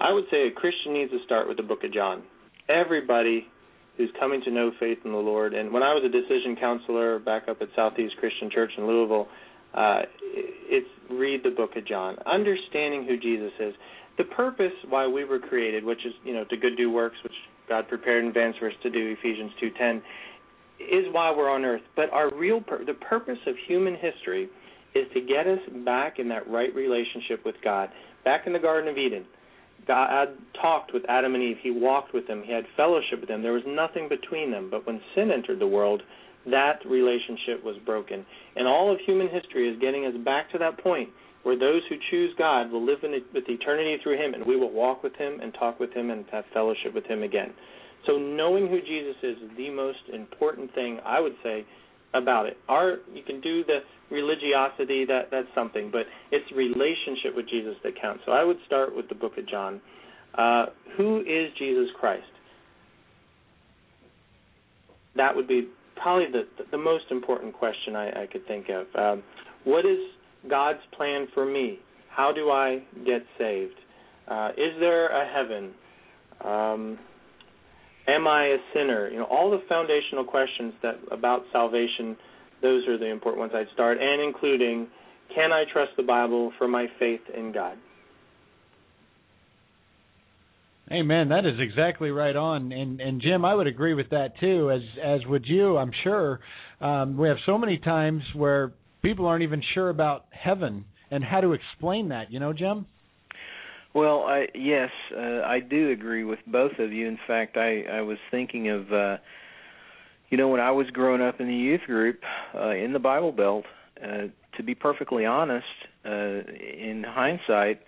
[0.00, 2.24] I would say a christian needs to start with the book of john.
[2.68, 3.46] Everybody
[3.98, 7.18] who's coming to know faith in the lord and when i was a decision counselor
[7.20, 9.28] back up at southeast christian church in louisville
[9.74, 12.16] uh, it's read the book of john.
[12.26, 13.74] Understanding who jesus is.
[14.16, 17.32] The purpose why we were created, which is you know to good do works, which
[17.68, 20.02] God prepared in advance for us to do, Ephesians two ten,
[20.80, 21.82] is why we're on earth.
[21.96, 24.48] But our real pur- the purpose of human history
[24.94, 27.90] is to get us back in that right relationship with God,
[28.24, 29.24] back in the Garden of Eden.
[29.86, 30.28] God
[30.60, 31.56] talked with Adam and Eve.
[31.62, 32.42] He walked with them.
[32.44, 33.42] He had fellowship with them.
[33.42, 34.68] There was nothing between them.
[34.70, 36.02] But when sin entered the world,
[36.46, 38.24] that relationship was broken.
[38.56, 41.10] And all of human history is getting us back to that point
[41.42, 44.72] where those who choose God will live in with eternity through Him, and we will
[44.72, 47.52] walk with Him and talk with Him and have fellowship with Him again.
[48.06, 51.66] So knowing who Jesus is is the most important thing I would say
[52.14, 52.56] about it.
[52.68, 58.00] Our you can do the religiosity that that's something, but it's relationship with Jesus that
[58.00, 58.22] counts.
[58.26, 59.80] So I would start with the Book of John.
[60.36, 62.22] Uh, who is Jesus Christ?
[65.16, 68.86] That would be probably the the most important question I, I could think of.
[68.94, 69.22] Um,
[69.64, 69.98] what is
[70.48, 71.78] God's plan for me?
[72.10, 73.74] How do I get saved?
[74.28, 75.72] Uh, is there a heaven?
[76.44, 76.98] Um,
[78.08, 79.08] am I a sinner?
[79.08, 82.16] You know, all the foundational questions that about salvation.
[82.62, 84.88] Those are the important ones I'd start, and including,
[85.34, 87.76] can I trust the Bible for my faith in God?
[90.92, 91.30] Amen.
[91.30, 94.70] That is exactly right on, and and Jim, I would agree with that too.
[94.70, 96.40] As as would you, I'm sure.
[96.80, 101.40] Um, we have so many times where people aren't even sure about heaven and how
[101.40, 102.30] to explain that.
[102.30, 102.86] You know, Jim.
[103.94, 107.06] Well, I yes, uh, I do agree with both of you.
[107.06, 109.16] In fact, I I was thinking of uh
[110.30, 112.20] you know when I was growing up in the youth group
[112.54, 113.64] uh in the Bible Belt,
[114.02, 114.26] uh
[114.56, 115.66] to be perfectly honest,
[116.04, 117.82] uh in hindsight,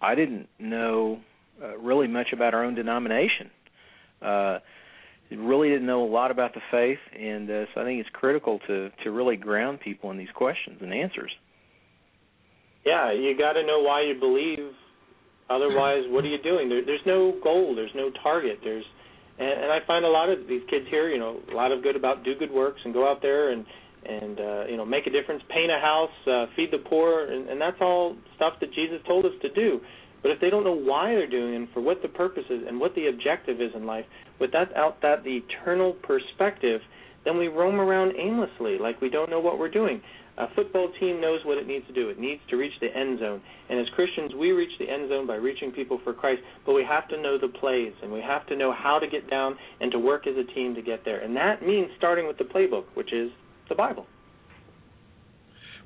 [0.00, 1.18] I didn't know
[1.60, 3.50] uh, really much about our own denomination.
[4.22, 4.58] Uh
[5.32, 8.60] really didn't know a lot about the faith, and uh, so I think it's critical
[8.66, 11.32] to to really ground people in these questions and answers.
[12.84, 14.74] Yeah, you got to know why you believe.
[15.50, 16.68] Otherwise, what are you doing?
[16.68, 17.74] There, there's no goal.
[17.74, 18.60] There's no target.
[18.62, 18.84] There's,
[19.38, 21.82] and, and I find a lot of these kids here, you know, a lot of
[21.82, 23.66] good about do good works and go out there and
[24.04, 27.48] and uh, you know make a difference, paint a house, uh, feed the poor, and,
[27.48, 29.80] and that's all stuff that Jesus told us to do.
[30.22, 32.62] But if they don't know why they're doing it, and for what the purpose is,
[32.66, 34.04] and what the objective is in life,
[34.38, 36.80] without that the eternal perspective,
[37.24, 40.00] then we roam around aimlessly, like we don't know what we're doing.
[40.40, 42.08] A football team knows what it needs to do.
[42.08, 43.42] It needs to reach the end zone.
[43.68, 46.82] And as Christians, we reach the end zone by reaching people for Christ, but we
[46.88, 49.92] have to know the plays, and we have to know how to get down and
[49.92, 51.20] to work as a team to get there.
[51.20, 53.30] And that means starting with the playbook, which is
[53.68, 54.06] the Bible.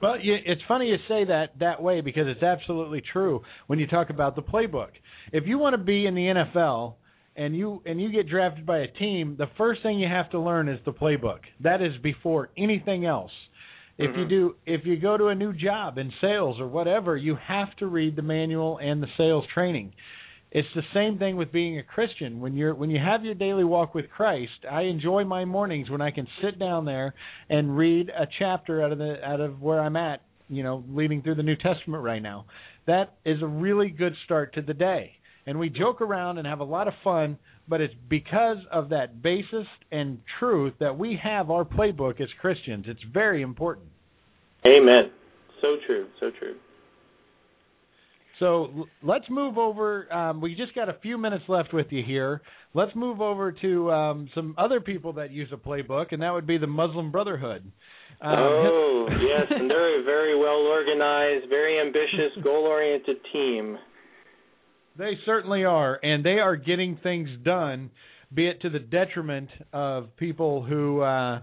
[0.00, 4.10] Well, it's funny you say that that way because it's absolutely true when you talk
[4.10, 4.90] about the playbook.
[5.32, 6.94] If you want to be in the NFL
[7.36, 10.40] and you and you get drafted by a team, the first thing you have to
[10.40, 11.38] learn is the playbook.
[11.60, 13.30] That is before anything else.
[13.96, 14.20] If mm-hmm.
[14.20, 17.74] you do if you go to a new job in sales or whatever, you have
[17.76, 19.92] to read the manual and the sales training.
[20.50, 22.40] It's the same thing with being a Christian.
[22.40, 26.00] When you're when you have your daily walk with Christ, I enjoy my mornings when
[26.00, 27.14] I can sit down there
[27.48, 31.22] and read a chapter out of the out of where I'm at, you know, leading
[31.22, 32.46] through the New Testament right now.
[32.87, 35.12] That is a really good start to the day.
[35.46, 39.22] And we joke around and have a lot of fun, but it's because of that
[39.22, 42.87] basis and truth that we have our playbook as Christians.
[42.88, 43.88] It's very important.
[44.66, 45.11] Amen.
[45.61, 46.07] So true.
[46.20, 46.54] So true.
[48.40, 50.12] So let's move over.
[50.12, 52.42] Um, we just got a few minutes left with you here.
[52.72, 56.46] Let's move over to um, some other people that use a playbook, and that would
[56.46, 57.70] be the Muslim Brotherhood.
[58.20, 63.78] Um, oh yes, and they're a very well organized, very ambitious, goal oriented team.
[64.96, 67.90] They certainly are, and they are getting things done,
[68.33, 71.40] be it to the detriment of people who uh,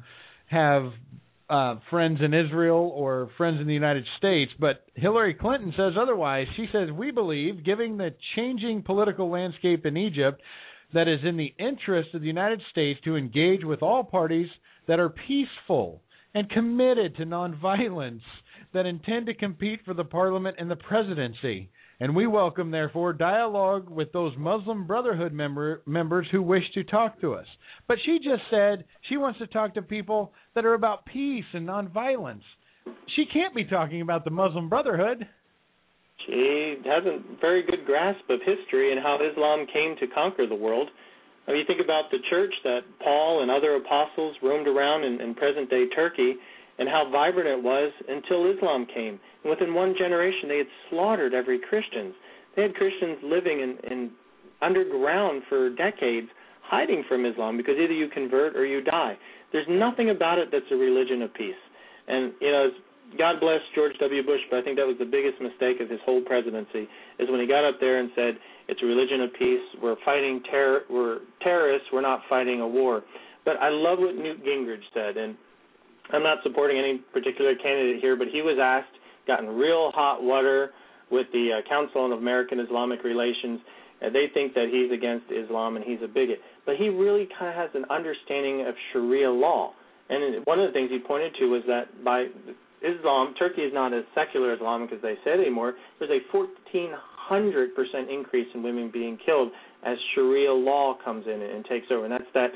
[0.47, 0.91] have
[1.49, 6.47] uh, friends in Israel or friends in the United States, but Hillary Clinton says otherwise.
[6.55, 10.41] She says, We believe, given the changing political landscape in Egypt,
[10.93, 14.49] that is in the interest of the United States to engage with all parties
[14.87, 16.01] that are peaceful
[16.33, 18.21] and committed to nonviolence
[18.73, 21.69] that intend to compete for the parliament and the presidency.
[22.01, 27.21] And we welcome, therefore, dialogue with those Muslim Brotherhood member, members who wish to talk
[27.21, 27.45] to us.
[27.87, 31.67] But she just said she wants to talk to people that are about peace and
[31.67, 32.41] nonviolence.
[33.15, 35.27] She can't be talking about the Muslim Brotherhood.
[36.25, 40.55] She has a very good grasp of history and how Islam came to conquer the
[40.55, 40.89] world.
[41.47, 45.21] I mean, you think about the church that Paul and other apostles roamed around in,
[45.21, 46.33] in present day Turkey
[46.81, 49.19] and how vibrant it was until Islam came.
[49.43, 52.11] And within one generation, they had slaughtered every Christian.
[52.55, 54.09] They had Christians living in, in
[54.63, 56.27] underground for decades,
[56.63, 59.13] hiding from Islam because either you convert or you die.
[59.51, 61.61] There's nothing about it that's a religion of peace.
[62.07, 62.69] And you know,
[63.15, 64.25] God bless George W.
[64.25, 66.89] Bush, but I think that was the biggest mistake of his whole presidency
[67.19, 68.39] is when he got up there and said,
[68.69, 69.61] "It's a religion of peace.
[69.83, 70.85] We're fighting terror.
[70.89, 71.89] We're terrorists.
[71.93, 73.03] We're not fighting a war."
[73.45, 75.35] But I love what Newt Gingrich said, and
[76.11, 78.93] I'm not supporting any particular candidate here, but he was asked,
[79.27, 80.71] gotten real hot water
[81.11, 83.59] with the uh, Council on American Islamic Relations.
[84.01, 87.49] Uh, they think that he's against Islam and he's a bigot, but he really kind
[87.49, 89.73] of has an understanding of Sharia law.
[90.09, 92.27] And one of the things he pointed to was that by
[92.81, 95.75] Islam, Turkey is not as secular Islamic as they said anymore.
[95.99, 99.51] There's a 1,400 percent increase in women being killed
[99.85, 102.51] as Sharia law comes in and takes over, and that's that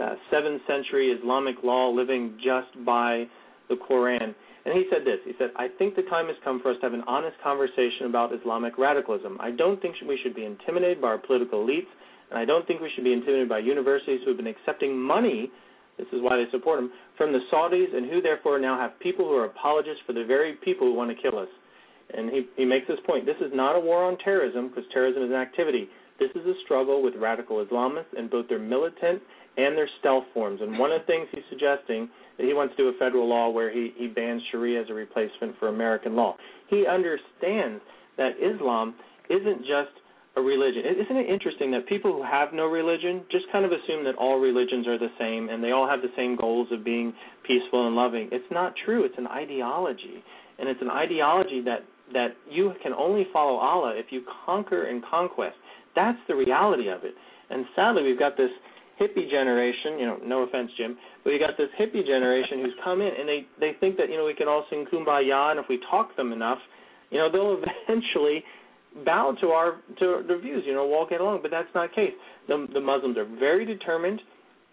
[0.00, 3.26] uh, seventh century Islamic law living just by
[3.68, 4.34] the Quran.
[4.64, 5.18] And he said this.
[5.24, 8.06] He said, "I think the time has come for us to have an honest conversation
[8.06, 9.38] about Islamic radicalism.
[9.40, 11.88] I don't think we should be intimidated by our political elites,
[12.30, 15.50] and I don't think we should be intimidated by universities who have been accepting money."
[15.98, 19.26] This is why they support him from the Saudis, and who therefore now have people
[19.28, 21.48] who are apologists for the very people who want to kill us.
[22.16, 23.26] And he, he makes this point.
[23.26, 25.88] This is not a war on terrorism because terrorism is an activity.
[26.18, 29.22] This is a struggle with radical Islamists and both their militant
[29.56, 30.60] and their stealth forms.
[30.60, 32.08] And one of the things he's suggesting
[32.38, 34.94] that he wants to do a federal law where he, he bans Sharia as a
[34.94, 36.36] replacement for American law.
[36.68, 37.82] He understands
[38.16, 38.94] that Islam
[39.28, 39.92] isn't just
[40.36, 40.82] a religion.
[40.86, 44.38] Isn't it interesting that people who have no religion just kind of assume that all
[44.38, 47.12] religions are the same and they all have the same goals of being
[47.46, 48.28] peaceful and loving?
[48.30, 49.04] It's not true.
[49.04, 50.22] It's an ideology.
[50.58, 51.80] And it's an ideology that
[52.12, 55.54] that you can only follow Allah if you conquer and conquest.
[55.94, 57.14] That's the reality of it.
[57.50, 58.50] And sadly, we've got this
[59.00, 63.00] hippie generation, you know, no offense, Jim, but you got this hippie generation who's come
[63.00, 65.66] in and they they think that you know we can all sing kumbaya and if
[65.68, 66.58] we talk them enough,
[67.10, 68.44] you know, they'll eventually
[69.04, 71.40] bow to our to the views, you know, walk it along.
[71.42, 72.14] But that's not the case.
[72.48, 74.20] The the Muslims are very determined,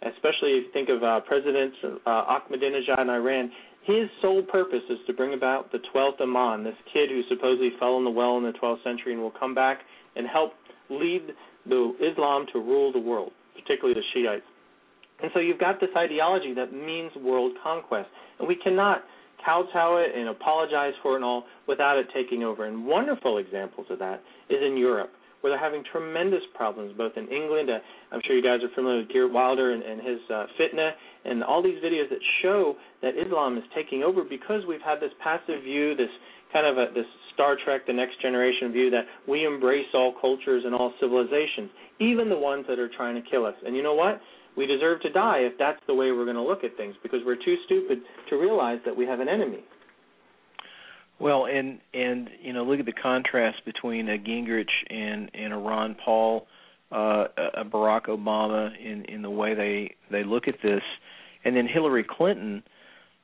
[0.02, 1.74] especially if you think of uh, President
[2.06, 3.52] uh, Ahmadinejad in Iran.
[3.84, 7.98] His sole purpose is to bring about the 12th Imam, this kid who supposedly fell
[7.98, 9.80] in the well in the 12th century and will come back
[10.18, 10.52] and help
[10.90, 11.22] lead
[11.66, 13.32] the Islam to rule the world
[13.64, 14.46] particularly the Shiites.
[15.22, 18.10] And so you've got this ideology that means world conquest.
[18.40, 19.04] And we cannot
[19.44, 22.66] kowtow it and apologize for it and all without it taking over.
[22.66, 27.28] And wonderful examples of that is in Europe, where they're having tremendous problems, both in
[27.30, 27.70] England.
[27.70, 27.80] Uh,
[28.12, 30.92] I'm sure you guys are familiar with Geert Wilder and, and his uh, fitna,
[31.26, 35.12] and all these videos that show that Islam is taking over because we've had this
[35.24, 36.10] passive view, this
[36.54, 40.64] kind of a, this Star Trek: The Next Generation view that we embrace all cultures
[40.66, 43.56] and all civilizations, even the ones that are trying to kill us.
[43.66, 44.20] And you know what?
[44.56, 47.20] We deserve to die if that's the way we're going to look at things because
[47.26, 49.64] we're too stupid to realize that we have an enemy.
[51.20, 55.58] Well, and and you know, look at the contrast between a Gingrich and and a
[55.58, 56.48] Ron Paul,
[56.92, 60.84] uh, a Barack Obama in in the way they they look at this,
[61.44, 62.64] and then Hillary Clinton,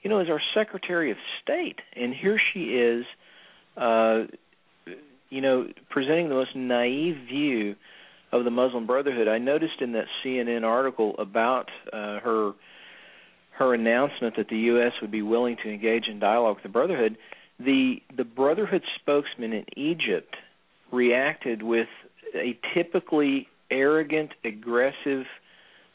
[0.03, 3.05] you know, is our Secretary of State, and here she is
[3.77, 4.25] uh,
[5.33, 7.75] you know, presenting the most naive view
[8.31, 9.27] of the Muslim Brotherhood.
[9.27, 12.53] I noticed in that CNN article about uh, her
[13.57, 14.93] her announcement that the U.S.
[15.01, 17.17] would be willing to engage in dialogue with the Brotherhood.
[17.59, 20.35] The the Brotherhood spokesman in Egypt
[20.91, 21.87] reacted with
[22.35, 25.25] a typically arrogant, aggressive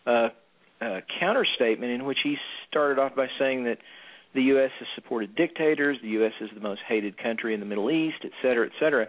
[0.04, 0.28] uh,
[0.80, 2.36] uh, counter statement in which he
[2.68, 3.78] started off by saying that
[4.34, 4.70] the U.S.
[4.78, 5.98] has supported dictators.
[6.02, 6.32] The U.S.
[6.40, 9.06] is the most hated country in the Middle East, et cetera, et cetera.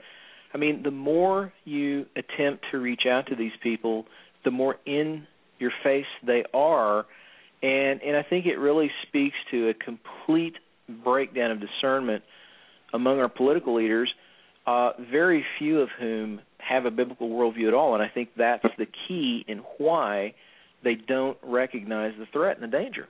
[0.53, 4.05] I mean, the more you attempt to reach out to these people,
[4.43, 5.27] the more in
[5.59, 7.05] your face they are,
[7.61, 10.55] and and I think it really speaks to a complete
[11.03, 12.23] breakdown of discernment
[12.93, 14.11] among our political leaders.
[14.65, 18.65] Uh, very few of whom have a biblical worldview at all, and I think that's
[18.77, 20.35] the key in why
[20.83, 23.07] they don't recognize the threat and the danger.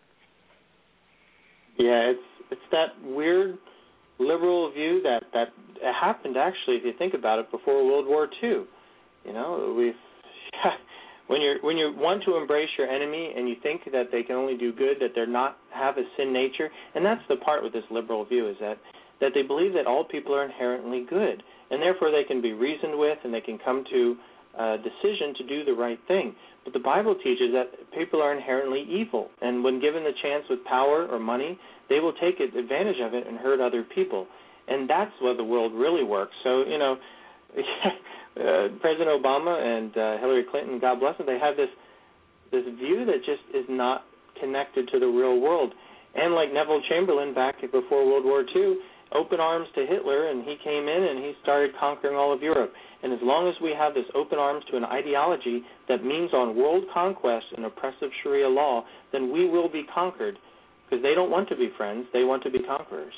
[1.80, 3.58] Yeah, it's it's that weird
[4.20, 5.48] liberal view that that
[6.00, 8.66] happened actually, if you think about it, before World War II.
[9.26, 9.94] You know, we've
[11.28, 14.36] when you when you want to embrace your enemy and you think that they can
[14.36, 17.72] only do good, that they're not have a sin nature, and that's the part with
[17.72, 18.78] this liberal view is that
[19.22, 22.98] that they believe that all people are inherently good, and therefore they can be reasoned
[23.00, 24.18] with and they can come to
[24.58, 26.36] a decision to do the right thing.
[26.64, 30.64] But the Bible teaches that people are inherently evil, and when given the chance with
[30.66, 31.58] power or money,
[31.90, 34.28] they will take advantage of it and hurt other people,
[34.68, 36.34] and that's what the world really works.
[36.44, 36.98] So you know.
[38.40, 41.70] uh, President Obama and uh, Hillary Clinton, God bless them, they have this
[42.52, 44.06] this view that just is not
[44.40, 45.74] connected to the real world.
[46.16, 48.78] And like Neville Chamberlain back before World War II,
[49.14, 52.74] open arms to Hitler, and he came in and he started conquering all of Europe.
[53.02, 56.56] And as long as we have this open arms to an ideology that means on
[56.56, 60.38] world conquest and oppressive Sharia law, then we will be conquered
[60.86, 63.14] because they don't want to be friends; they want to be conquerors.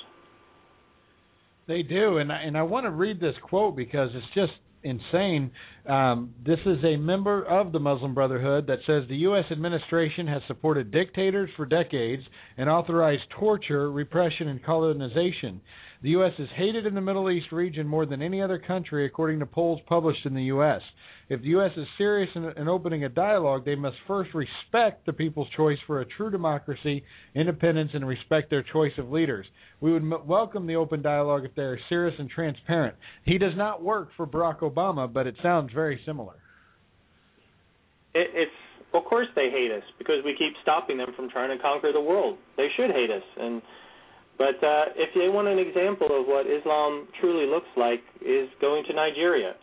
[1.67, 4.51] They do, and I, and I want to read this quote because it's just
[4.83, 5.51] insane.
[5.87, 9.45] Um, this is a member of the Muslim Brotherhood that says the U.S.
[9.51, 12.23] administration has supported dictators for decades
[12.57, 15.61] and authorized torture, repression, and colonization.
[16.03, 16.31] The U.S.
[16.39, 19.79] is hated in the Middle East region more than any other country, according to polls
[19.87, 20.81] published in the U.S.
[21.29, 21.71] If the U.S.
[21.77, 26.01] is serious in, in, opening a dialogue, they must first respect the people's choice for
[26.01, 27.03] a true democracy,
[27.35, 29.45] independence, and respect their choice of leaders.
[29.79, 32.95] We would m- welcome the open dialogue if they are serious and transparent.
[33.23, 36.35] He does not work for Barack Obama, but it sounds very similar.
[38.15, 38.51] It, it's
[38.93, 42.01] of course they hate us because we keep stopping them from trying to conquer the
[42.01, 42.37] world.
[42.57, 43.61] They should hate us and
[44.41, 48.81] but uh, if they want an example of what Islam truly looks like, is going
[48.89, 49.53] to Nigeria.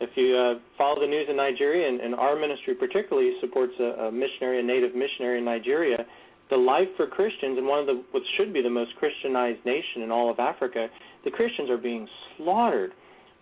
[0.00, 4.10] If you uh, follow the news in Nigeria, and, and our ministry particularly supports a,
[4.10, 6.02] a missionary, a native missionary in Nigeria,
[6.50, 10.02] the life for Christians in one of the what should be the most Christianized nation
[10.02, 10.88] in all of Africa,
[11.24, 12.90] the Christians are being slaughtered.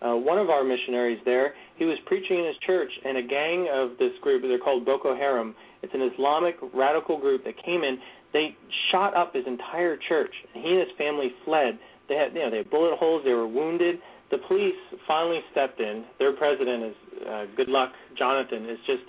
[0.05, 3.67] Uh, one of our missionaries there, he was preaching in his church, and a gang
[3.73, 5.55] of this group, they're called Boko Haram.
[5.81, 7.97] It's an Islamic radical group that came in.
[8.35, 8.51] They
[8.91, 10.33] shot up his entire church.
[10.51, 11.79] He and his family fled.
[12.09, 13.21] They had, you know, they had bullet holes.
[13.23, 13.95] They were wounded.
[14.29, 14.75] The police
[15.07, 16.03] finally stepped in.
[16.19, 17.91] Their president is uh, Goodluck.
[18.19, 19.03] Jonathan is just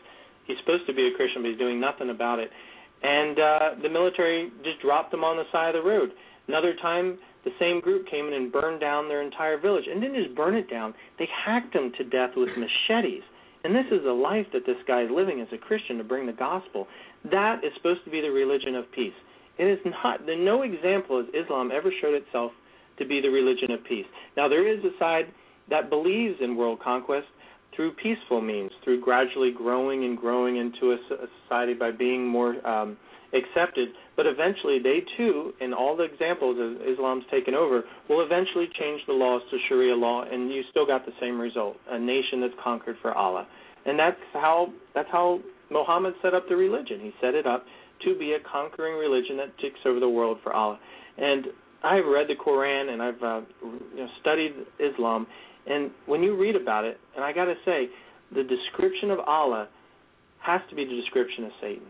[0.46, 2.50] he's supposed to be a Christian, but he's doing nothing about it.
[3.02, 6.10] And uh, the military just dropped them on the side of the road.
[6.46, 10.22] Another time, the same group came in and burned down their entire village, and didn't
[10.22, 10.94] just burn it down.
[11.18, 13.26] They hacked them to death with machetes.
[13.66, 16.24] And this is a life that this guy is living as a Christian to bring
[16.24, 16.86] the gospel.
[17.32, 19.12] That is supposed to be the religion of peace.
[19.58, 20.24] It is not.
[20.24, 22.52] There no example as Islam ever showed itself
[23.00, 24.06] to be the religion of peace.
[24.36, 25.24] Now there is a side
[25.68, 27.26] that believes in world conquest
[27.74, 30.98] through peaceful means, through gradually growing and growing into a,
[31.42, 32.96] society by being more um,
[33.32, 33.88] accepted.
[34.16, 39.00] But eventually, they too, in all the examples of Islam's taken over, will eventually change
[39.06, 42.54] the laws to Sharia law, and you still got the same result: a nation that's
[42.62, 43.46] conquered for Allah.
[43.84, 47.00] And that's how that's how Muhammad set up the religion.
[47.00, 47.64] He set it up
[48.04, 50.78] to be a conquering religion that takes over the world for Allah.
[51.18, 51.46] And
[51.82, 55.26] I've read the Quran and I've uh, you know, studied Islam,
[55.66, 57.88] and when you read about it, and I got to say,
[58.34, 59.68] the description of Allah
[60.40, 61.86] has to be the description of Satan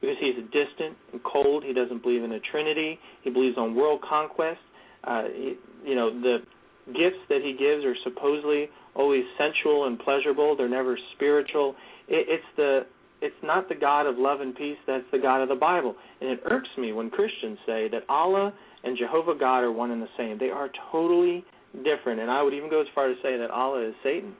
[0.00, 1.64] because he's distant and cold.
[1.64, 2.98] He doesn't believe in a Trinity.
[3.22, 4.60] He believes on world conquest.
[5.04, 6.38] Uh, he, you know the
[6.86, 10.56] gifts that he gives are supposedly always sensual and pleasurable.
[10.56, 11.74] They're never spiritual.
[12.08, 12.86] It, it's the
[13.22, 15.94] it's not the God of love and peace, that's the God of the Bible.
[16.20, 18.52] And it irks me when Christians say that Allah
[18.84, 20.38] and Jehovah God are one and the same.
[20.38, 21.44] They are totally
[21.82, 22.20] different.
[22.20, 24.34] And I would even go as far to say that Allah is Satan.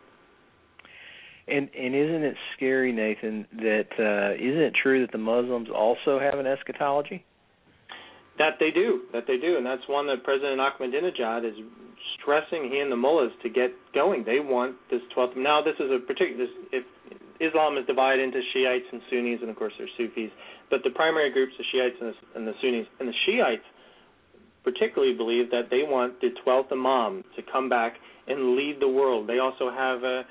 [1.48, 6.18] And and isn't it scary, Nathan, that uh isn't it true that the Muslims also
[6.18, 7.24] have an eschatology?
[8.38, 11.56] That they do, that they do, and that's one that President Ahmadinejad is
[12.20, 14.24] stressing he and the mullahs to get going.
[14.24, 15.36] They want this 12th.
[15.36, 16.46] Now, this is a particular.
[16.72, 16.84] If
[17.40, 20.30] Islam is divided into Shiites and Sunnis, and of course there's Sufis,
[20.70, 22.86] but the primary groups are Shiites and the, and the Sunnis.
[23.00, 23.64] And the Shiites
[24.64, 27.94] particularly believe that they want the 12th Imam to come back
[28.26, 29.28] and lead the world.
[29.28, 30.22] They also have uh,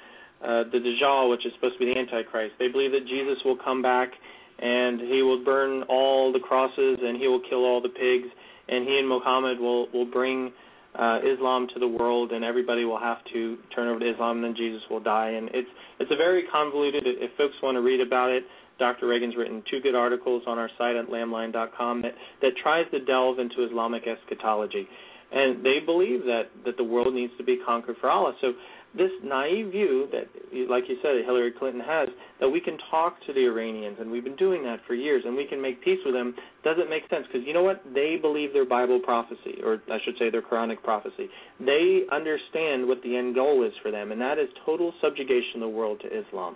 [0.44, 2.56] uh, the Dajjal, which is supposed to be the Antichrist.
[2.60, 4.12] They believe that Jesus will come back
[4.60, 8.28] and he will burn all the crosses and he will kill all the pigs
[8.68, 10.52] and he and Muhammad will will bring
[10.98, 14.46] uh, Islam to the world and everybody will have to turn over to Islam and
[14.46, 15.68] then Jesus will die and it's
[16.00, 18.44] it's a very convoluted if folks want to read about it
[18.80, 19.08] Dr.
[19.08, 23.40] Reagan's written two good articles on our site at lamblion.com that that tries to delve
[23.40, 24.88] into Islamic eschatology
[25.34, 28.54] and they believe that that the world needs to be conquered for Allah so
[28.98, 30.28] this naive view that,
[30.70, 34.24] like you said, Hillary Clinton has, that we can talk to the Iranians, and we've
[34.24, 36.34] been doing that for years, and we can make peace with them,
[36.64, 37.26] doesn't make sense.
[37.28, 37.84] Because you know what?
[37.93, 41.30] They believe their Bible prophecy, or I should say their Quranic prophecy.
[41.60, 45.62] They understand what the end goal is for them, and that is total subjugation of
[45.62, 46.56] the world to Islam.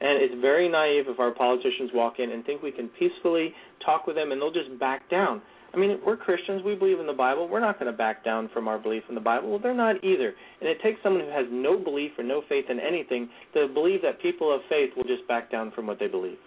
[0.00, 3.54] And it's very naive if our politicians walk in and think we can peacefully
[3.84, 5.42] talk with them and they'll just back down.
[5.72, 6.62] I mean, we're Christians.
[6.64, 7.48] We believe in the Bible.
[7.48, 9.50] We're not going to back down from our belief in the Bible.
[9.50, 10.34] Well, they're not either.
[10.60, 14.02] And it takes someone who has no belief or no faith in anything to believe
[14.02, 16.38] that people of faith will just back down from what they believe.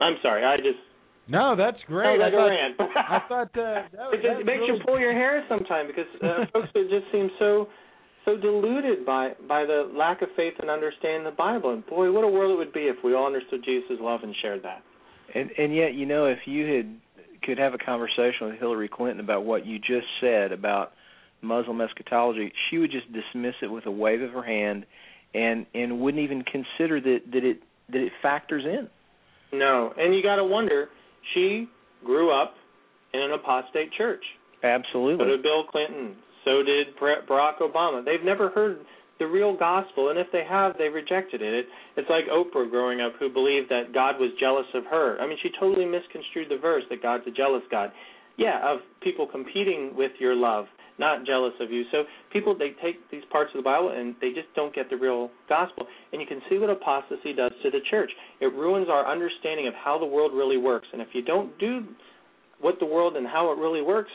[0.00, 0.44] I'm sorry.
[0.44, 0.78] I just.
[1.28, 2.20] No, that's great.
[2.20, 2.90] I, I thought.
[2.96, 4.78] I thought uh, that, it just that makes really...
[4.78, 7.68] you pull your hair sometimes because uh, folks it just seem so
[8.24, 11.72] so deluded by by the lack of faith and understanding the Bible.
[11.72, 14.34] And boy, what a world it would be if we all understood Jesus' love and
[14.42, 14.82] shared that.
[15.34, 16.98] And and yet, you know, if you had
[17.42, 20.92] could have a conversation with Hillary Clinton about what you just said about
[21.40, 24.86] Muslim eschatology, she would just dismiss it with a wave of her hand,
[25.34, 28.88] and and wouldn't even consider that that it that it factors in.
[29.58, 30.88] No, and you got to wonder.
[31.34, 31.68] She
[32.04, 32.54] grew up
[33.14, 34.24] in an apostate church.
[34.62, 35.24] Absolutely.
[35.24, 36.16] So did Bill Clinton.
[36.44, 38.04] So did Barack Obama.
[38.04, 38.78] They've never heard
[39.18, 41.54] the real gospel, and if they have, they rejected it.
[41.54, 41.66] it.
[41.96, 45.20] It's like Oprah growing up, who believed that God was jealous of her.
[45.20, 47.92] I mean, she totally misconstrued the verse that God's a jealous God.
[48.36, 50.66] Yeah, of people competing with your love,
[50.98, 51.84] not jealous of you.
[51.92, 54.96] So people they take these parts of the Bible and they just don't get the
[54.96, 55.86] real gospel.
[56.12, 58.10] And you can see what apostasy does to the church.
[58.40, 60.88] It ruins our understanding of how the world really works.
[60.92, 61.84] And if you don't do
[62.60, 64.10] what the world and how it really works,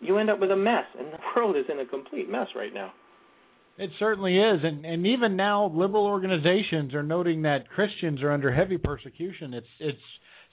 [0.00, 0.84] you end up with a mess.
[0.98, 2.92] And the world is in a complete mess right now.
[3.78, 8.52] It certainly is, and and even now, liberal organizations are noting that Christians are under
[8.52, 9.52] heavy persecution.
[9.52, 9.98] It's it's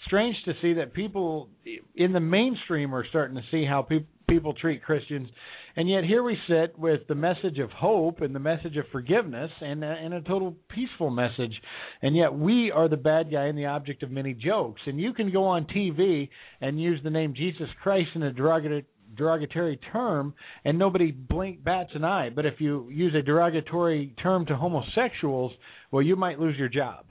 [0.08, 1.50] strange to see that people
[1.96, 5.30] in the mainstream are starting to see how pe- people treat Christians,
[5.78, 9.52] and yet here we sit with the message of hope and the message of forgiveness
[9.62, 11.54] and and a total peaceful message,
[12.02, 14.82] and yet we are the bad guy and the object of many jokes.
[14.86, 16.28] And you can go on TV
[16.60, 18.86] and use the name Jesus Christ in a derogatory
[19.16, 20.34] derogatory term
[20.66, 22.30] and nobody blink bats an eye.
[22.30, 25.52] But if you use a derogatory term to homosexuals,
[25.92, 27.06] well, you might lose your job.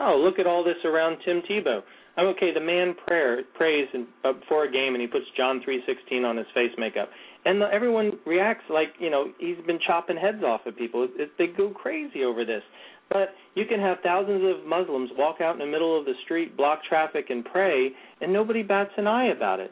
[0.00, 1.80] Oh, look at all this around Tim Tebow.
[2.16, 2.50] I'm okay.
[2.52, 6.36] The man prayer prays in, uh, before a game, and he puts John 3:16 on
[6.36, 7.08] his face makeup,
[7.44, 11.04] and the, everyone reacts like you know he's been chopping heads off of people.
[11.04, 12.62] It, it, they go crazy over this.
[13.10, 16.56] But you can have thousands of Muslims walk out in the middle of the street,
[16.56, 17.90] block traffic, and pray,
[18.20, 19.70] and nobody bats an eye about it.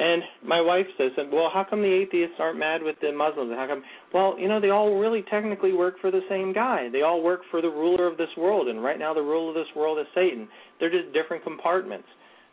[0.00, 3.52] And my wife says, "Well, how come the atheists aren't mad with the Muslims?
[3.54, 3.84] How come?"
[4.14, 6.88] Well, you know, they all really technically work for the same guy.
[6.88, 9.54] They all work for the ruler of this world, and right now the ruler of
[9.54, 10.48] this world is Satan.
[10.78, 12.08] They're just different compartments.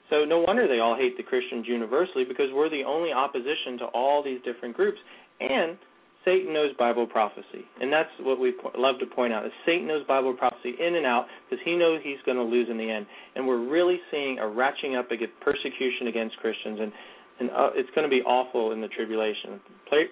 [0.10, 3.86] So no wonder they all hate the Christians universally because we're the only opposition to
[3.96, 5.00] all these different groups.
[5.40, 5.78] And
[6.26, 10.04] Satan knows Bible prophecy, and that's what we love to point out: is Satan knows
[10.06, 13.06] Bible prophecy in and out because he knows he's going to lose in the end.
[13.36, 16.92] And we're really seeing a ratcheting up against persecution against Christians and
[17.40, 19.60] and uh, it's going to be awful in the tribulation.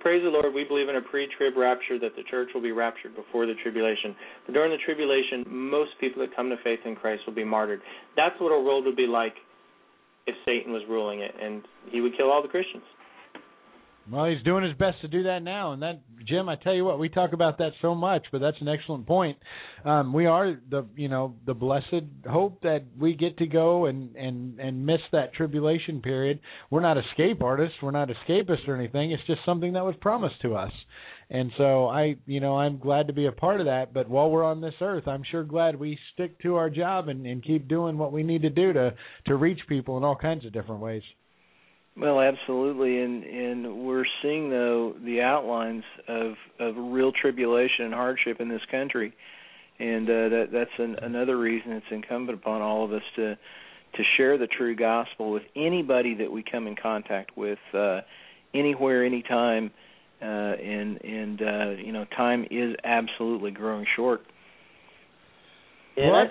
[0.01, 3.15] praise the Lord, we believe in a pre-trib rapture that the church will be raptured
[3.15, 4.15] before the tribulation.
[4.45, 7.81] But during the tribulation, most people that come to faith in Christ will be martyred.
[8.15, 9.33] That's what our world would be like
[10.27, 12.83] if Satan was ruling it, and he would kill all the Christians.
[14.11, 16.85] Well, he's doing his best to do that now, and that Jim, I tell you
[16.85, 19.37] what, we talk about that so much, but that's an excellent point.
[19.83, 24.15] Um, we are the you know the blessed hope that we get to go and
[24.15, 26.39] and and miss that tribulation period.
[26.69, 29.11] We're not escape artists, we're not escapists or anything.
[29.11, 30.71] It's just something that was promised to us,
[31.31, 33.91] and so I you know I'm glad to be a part of that.
[33.91, 37.25] But while we're on this earth, I'm sure glad we stick to our job and,
[37.25, 38.93] and keep doing what we need to do to
[39.27, 41.03] to reach people in all kinds of different ways.
[41.97, 48.41] Well, absolutely, and and we're seeing though the outlines of of real tribulation and hardship
[48.41, 49.13] in this country,
[49.79, 54.03] and uh, that that's an, another reason it's incumbent upon all of us to to
[54.17, 58.01] share the true gospel with anybody that we come in contact with, uh,
[58.53, 59.71] anywhere, anytime,
[60.21, 64.21] uh, and and uh, you know time is absolutely growing short.
[65.95, 66.27] Yeah, well,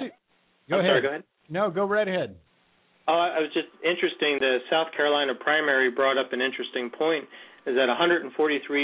[0.68, 0.90] go ahead.
[0.90, 1.24] Sorry, go ahead.
[1.48, 2.36] No, go right ahead.
[3.06, 4.38] Oh, I was just interesting.
[4.40, 7.24] The South Carolina primary brought up an interesting point:
[7.66, 8.32] is that 143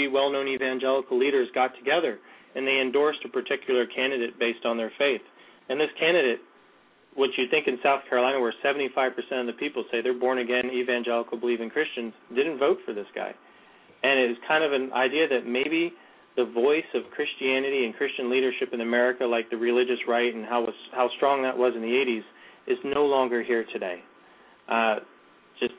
[0.07, 2.19] well-known evangelical leaders got together
[2.55, 5.21] and they endorsed a particular candidate based on their faith.
[5.69, 6.39] And this candidate,
[7.15, 10.69] what you think in South Carolina, where 75% of the people say they're born again
[10.69, 13.33] evangelical believing Christians, didn't vote for this guy.
[14.03, 15.93] And it was kind of an idea that maybe
[16.35, 20.61] the voice of Christianity and Christian leadership in America, like the religious right and how
[20.61, 22.23] was how strong that was in the 80s,
[22.67, 24.03] is no longer here today.
[24.71, 24.95] Uh,
[25.59, 25.73] just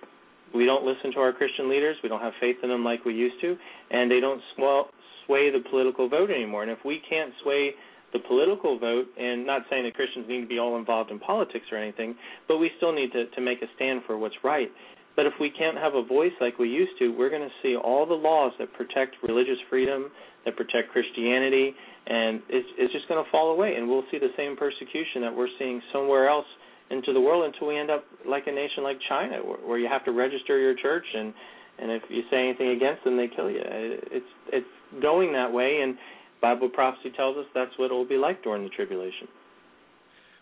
[0.54, 1.96] we don't listen to our Christian leaders.
[2.02, 3.56] We don't have faith in them like we used to,
[3.90, 6.62] and they don't sway the political vote anymore.
[6.62, 7.70] And if we can't sway
[8.12, 11.64] the political vote, and not saying that Christians need to be all involved in politics
[11.72, 12.14] or anything,
[12.46, 14.68] but we still need to, to make a stand for what's right.
[15.16, 17.76] But if we can't have a voice like we used to, we're going to see
[17.76, 20.10] all the laws that protect religious freedom,
[20.44, 21.74] that protect Christianity,
[22.06, 23.74] and it's, it's just going to fall away.
[23.76, 26.46] And we'll see the same persecution that we're seeing somewhere else
[26.92, 29.88] into the world until we end up like a nation like China, where, where you
[29.88, 31.32] have to register your church, and
[31.80, 33.60] and if you say anything against them, they kill you.
[33.64, 34.66] It's it's
[35.00, 35.96] going that way, and
[36.40, 39.28] Bible prophecy tells us that's what it will be like during the tribulation.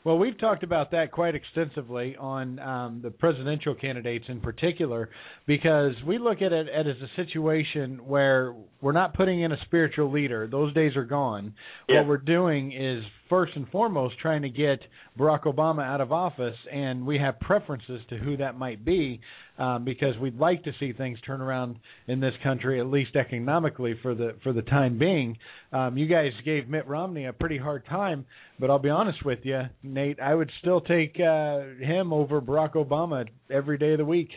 [0.03, 5.11] Well, we've talked about that quite extensively on um, the presidential candidates in particular,
[5.47, 10.11] because we look at it as a situation where we're not putting in a spiritual
[10.11, 11.55] leader; those days are gone.
[11.87, 12.01] Yeah.
[12.01, 14.81] What we're doing is first and foremost trying to get
[15.18, 19.20] Barack Obama out of office, and we have preferences to who that might be,
[19.59, 21.78] um, because we'd like to see things turn around
[22.09, 25.39] in this country, at least economically for the for the time being.
[25.72, 28.26] Um, you guys gave Mitt Romney a pretty hard time,
[28.59, 32.74] but I'll be honest with you, Nate, I would still take uh, him over Barack
[32.74, 34.31] Obama every day of the week.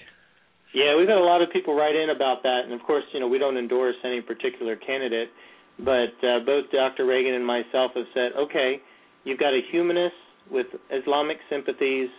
[0.73, 3.19] Yeah, we've had a lot of people write in about that, and of course, you
[3.19, 5.29] know, we don't endorse any particular candidate,
[5.79, 7.05] but uh, both Dr.
[7.05, 8.81] Reagan and myself have said, okay,
[9.23, 10.15] you've got a humanist
[10.51, 12.09] with Islamic sympathies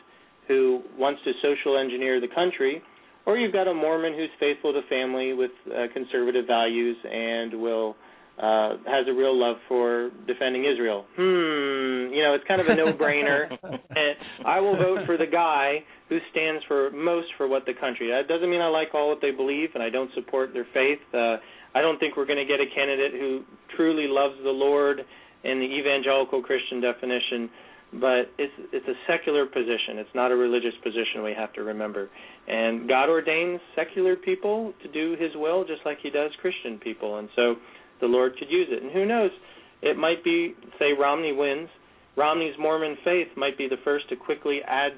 [0.48, 2.82] who wants to social engineer the country,
[3.26, 7.96] or you've got a Mormon who's faithful to family with uh, conservative values and will
[8.38, 11.06] uh, has a real love for defending Israel.
[11.14, 13.48] Hmm, you know, it's kind of a no-brainer.
[13.62, 15.84] and I will vote for the guy
[16.14, 18.06] who stands for most for what the country.
[18.06, 21.02] That doesn't mean I like all what they believe and I don't support their faith.
[21.12, 21.42] Uh,
[21.74, 23.42] I don't think we're going to get a candidate who
[23.74, 25.00] truly loves the Lord
[25.42, 27.50] in the evangelical Christian definition,
[27.94, 29.98] but it's it's a secular position.
[29.98, 31.24] It's not a religious position.
[31.24, 32.08] We have to remember,
[32.46, 37.18] and God ordains secular people to do His will, just like He does Christian people,
[37.18, 37.56] and so
[38.00, 38.82] the Lord could use it.
[38.82, 39.30] And who knows?
[39.82, 41.68] It might be, say, Romney wins.
[42.16, 44.92] Romney's Mormon faith might be the first to quickly add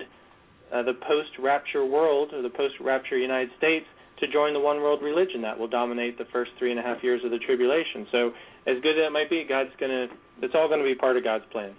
[0.73, 3.87] uh, the post-rapture world or the post-rapture United States
[4.21, 7.03] to join the one world religion that will dominate the first three and a half
[7.03, 8.07] years of the tribulation.
[8.11, 8.31] So,
[8.67, 10.07] as good as that might be, God's gonna.
[10.43, 11.75] It's all going to be part of God's plan.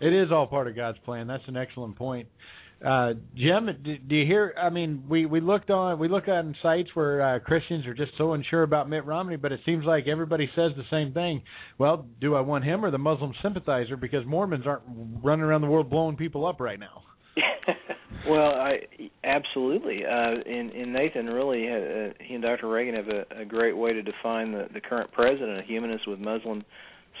[0.00, 1.26] It is all part of God's plan.
[1.26, 2.28] That's an excellent point.
[2.84, 4.54] Uh, Jim, do, do you hear?
[4.58, 8.12] I mean, we we looked on we look on sites where uh, Christians are just
[8.16, 11.42] so unsure about Mitt Romney, but it seems like everybody says the same thing.
[11.76, 13.98] Well, do I want him or the Muslim sympathizer?
[13.98, 14.82] Because Mormons aren't
[15.22, 17.02] running around the world blowing people up right now.
[18.28, 18.80] well, I
[19.24, 20.04] absolutely.
[20.04, 22.68] Uh, and, and Nathan really, uh, he and Dr.
[22.68, 26.18] Reagan have a, a great way to define the, the current president, a humanist with
[26.18, 26.64] Muslim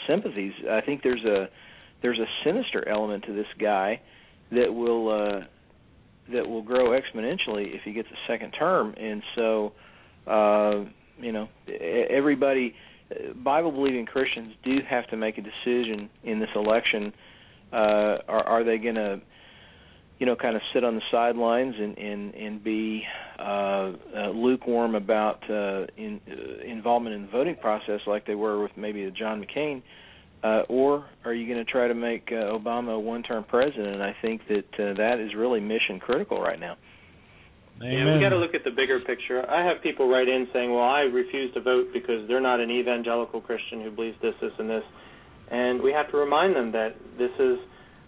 [0.06, 0.52] sympathies.
[0.70, 1.48] I think there's a
[2.02, 4.00] there's a sinister element to this guy
[4.52, 5.44] that will uh,
[6.32, 8.94] that will grow exponentially if he gets a second term.
[8.96, 9.72] And so,
[10.26, 10.84] uh,
[11.18, 11.48] you know,
[12.10, 12.74] everybody,
[13.42, 17.12] Bible believing Christians do have to make a decision in this election.
[17.72, 19.20] Uh, are, are they going to,
[20.20, 23.02] you know, kind of sit on the sidelines and and and be
[23.40, 28.62] uh, uh, lukewarm about uh, in, uh, involvement in the voting process like they were
[28.62, 29.82] with maybe a John McCain?
[30.42, 33.94] uh, or are you going to try to make uh, Obama a one-term president?
[33.94, 36.76] And I think that uh, that is really mission critical right now.
[37.82, 37.92] Amen.
[37.92, 39.48] Yeah, we got to look at the bigger picture.
[39.48, 42.70] I have people write in saying, "Well, I refuse to vote because they're not an
[42.70, 44.84] evangelical Christian who believes this, this, and this,"
[45.50, 47.58] and we have to remind them that this is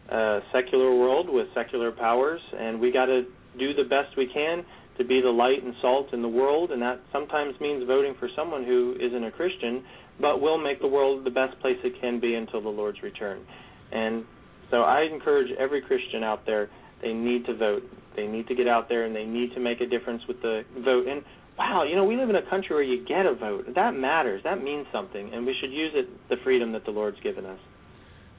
[0.09, 3.23] a secular world with secular powers, and we got to
[3.59, 4.65] do the best we can
[4.99, 8.29] to be the light and salt in the world, and that sometimes means voting for
[8.37, 9.83] someone who isn't a Christian
[10.21, 13.45] but will make the world the best place it can be until the Lord's return.
[13.91, 14.25] And
[14.71, 16.69] so I encourage every Christian out there,
[17.01, 17.83] they need to vote.
[18.15, 20.63] They need to get out there and they need to make a difference with the
[20.85, 21.07] vote.
[21.09, 21.23] And
[21.59, 23.67] wow, you know, we live in a country where you get a vote.
[23.75, 24.43] That matters.
[24.45, 25.33] That means something.
[25.33, 27.59] And we should use it, the freedom that the Lord's given us.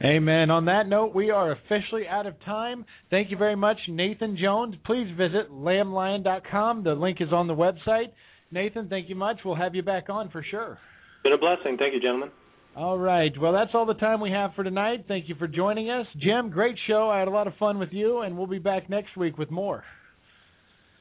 [0.01, 0.49] Amen.
[0.49, 2.85] On that note, we are officially out of time.
[3.09, 4.75] Thank you very much, Nathan Jones.
[4.85, 6.83] Please visit lamblion.com.
[6.83, 8.11] The link is on the website.
[8.51, 9.37] Nathan, thank you much.
[9.45, 10.77] We'll have you back on for sure.
[11.23, 11.77] Been a blessing.
[11.77, 12.31] Thank you, gentlemen.
[12.75, 13.31] All right.
[13.39, 15.05] Well, that's all the time we have for tonight.
[15.07, 16.07] Thank you for joining us.
[16.19, 17.09] Jim, great show.
[17.09, 19.51] I had a lot of fun with you, and we'll be back next week with
[19.51, 19.83] more.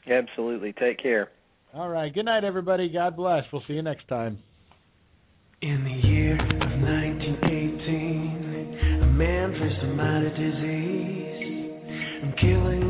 [0.06, 0.74] Absolutely.
[0.74, 1.30] Take care.
[1.74, 2.12] All right.
[2.12, 2.90] Good night, everybody.
[2.90, 3.44] God bless.
[3.52, 4.38] We'll see you next time.
[5.62, 6.61] In the year of 1918, a
[9.22, 11.70] man faced a mighty disease,
[12.22, 12.81] and killing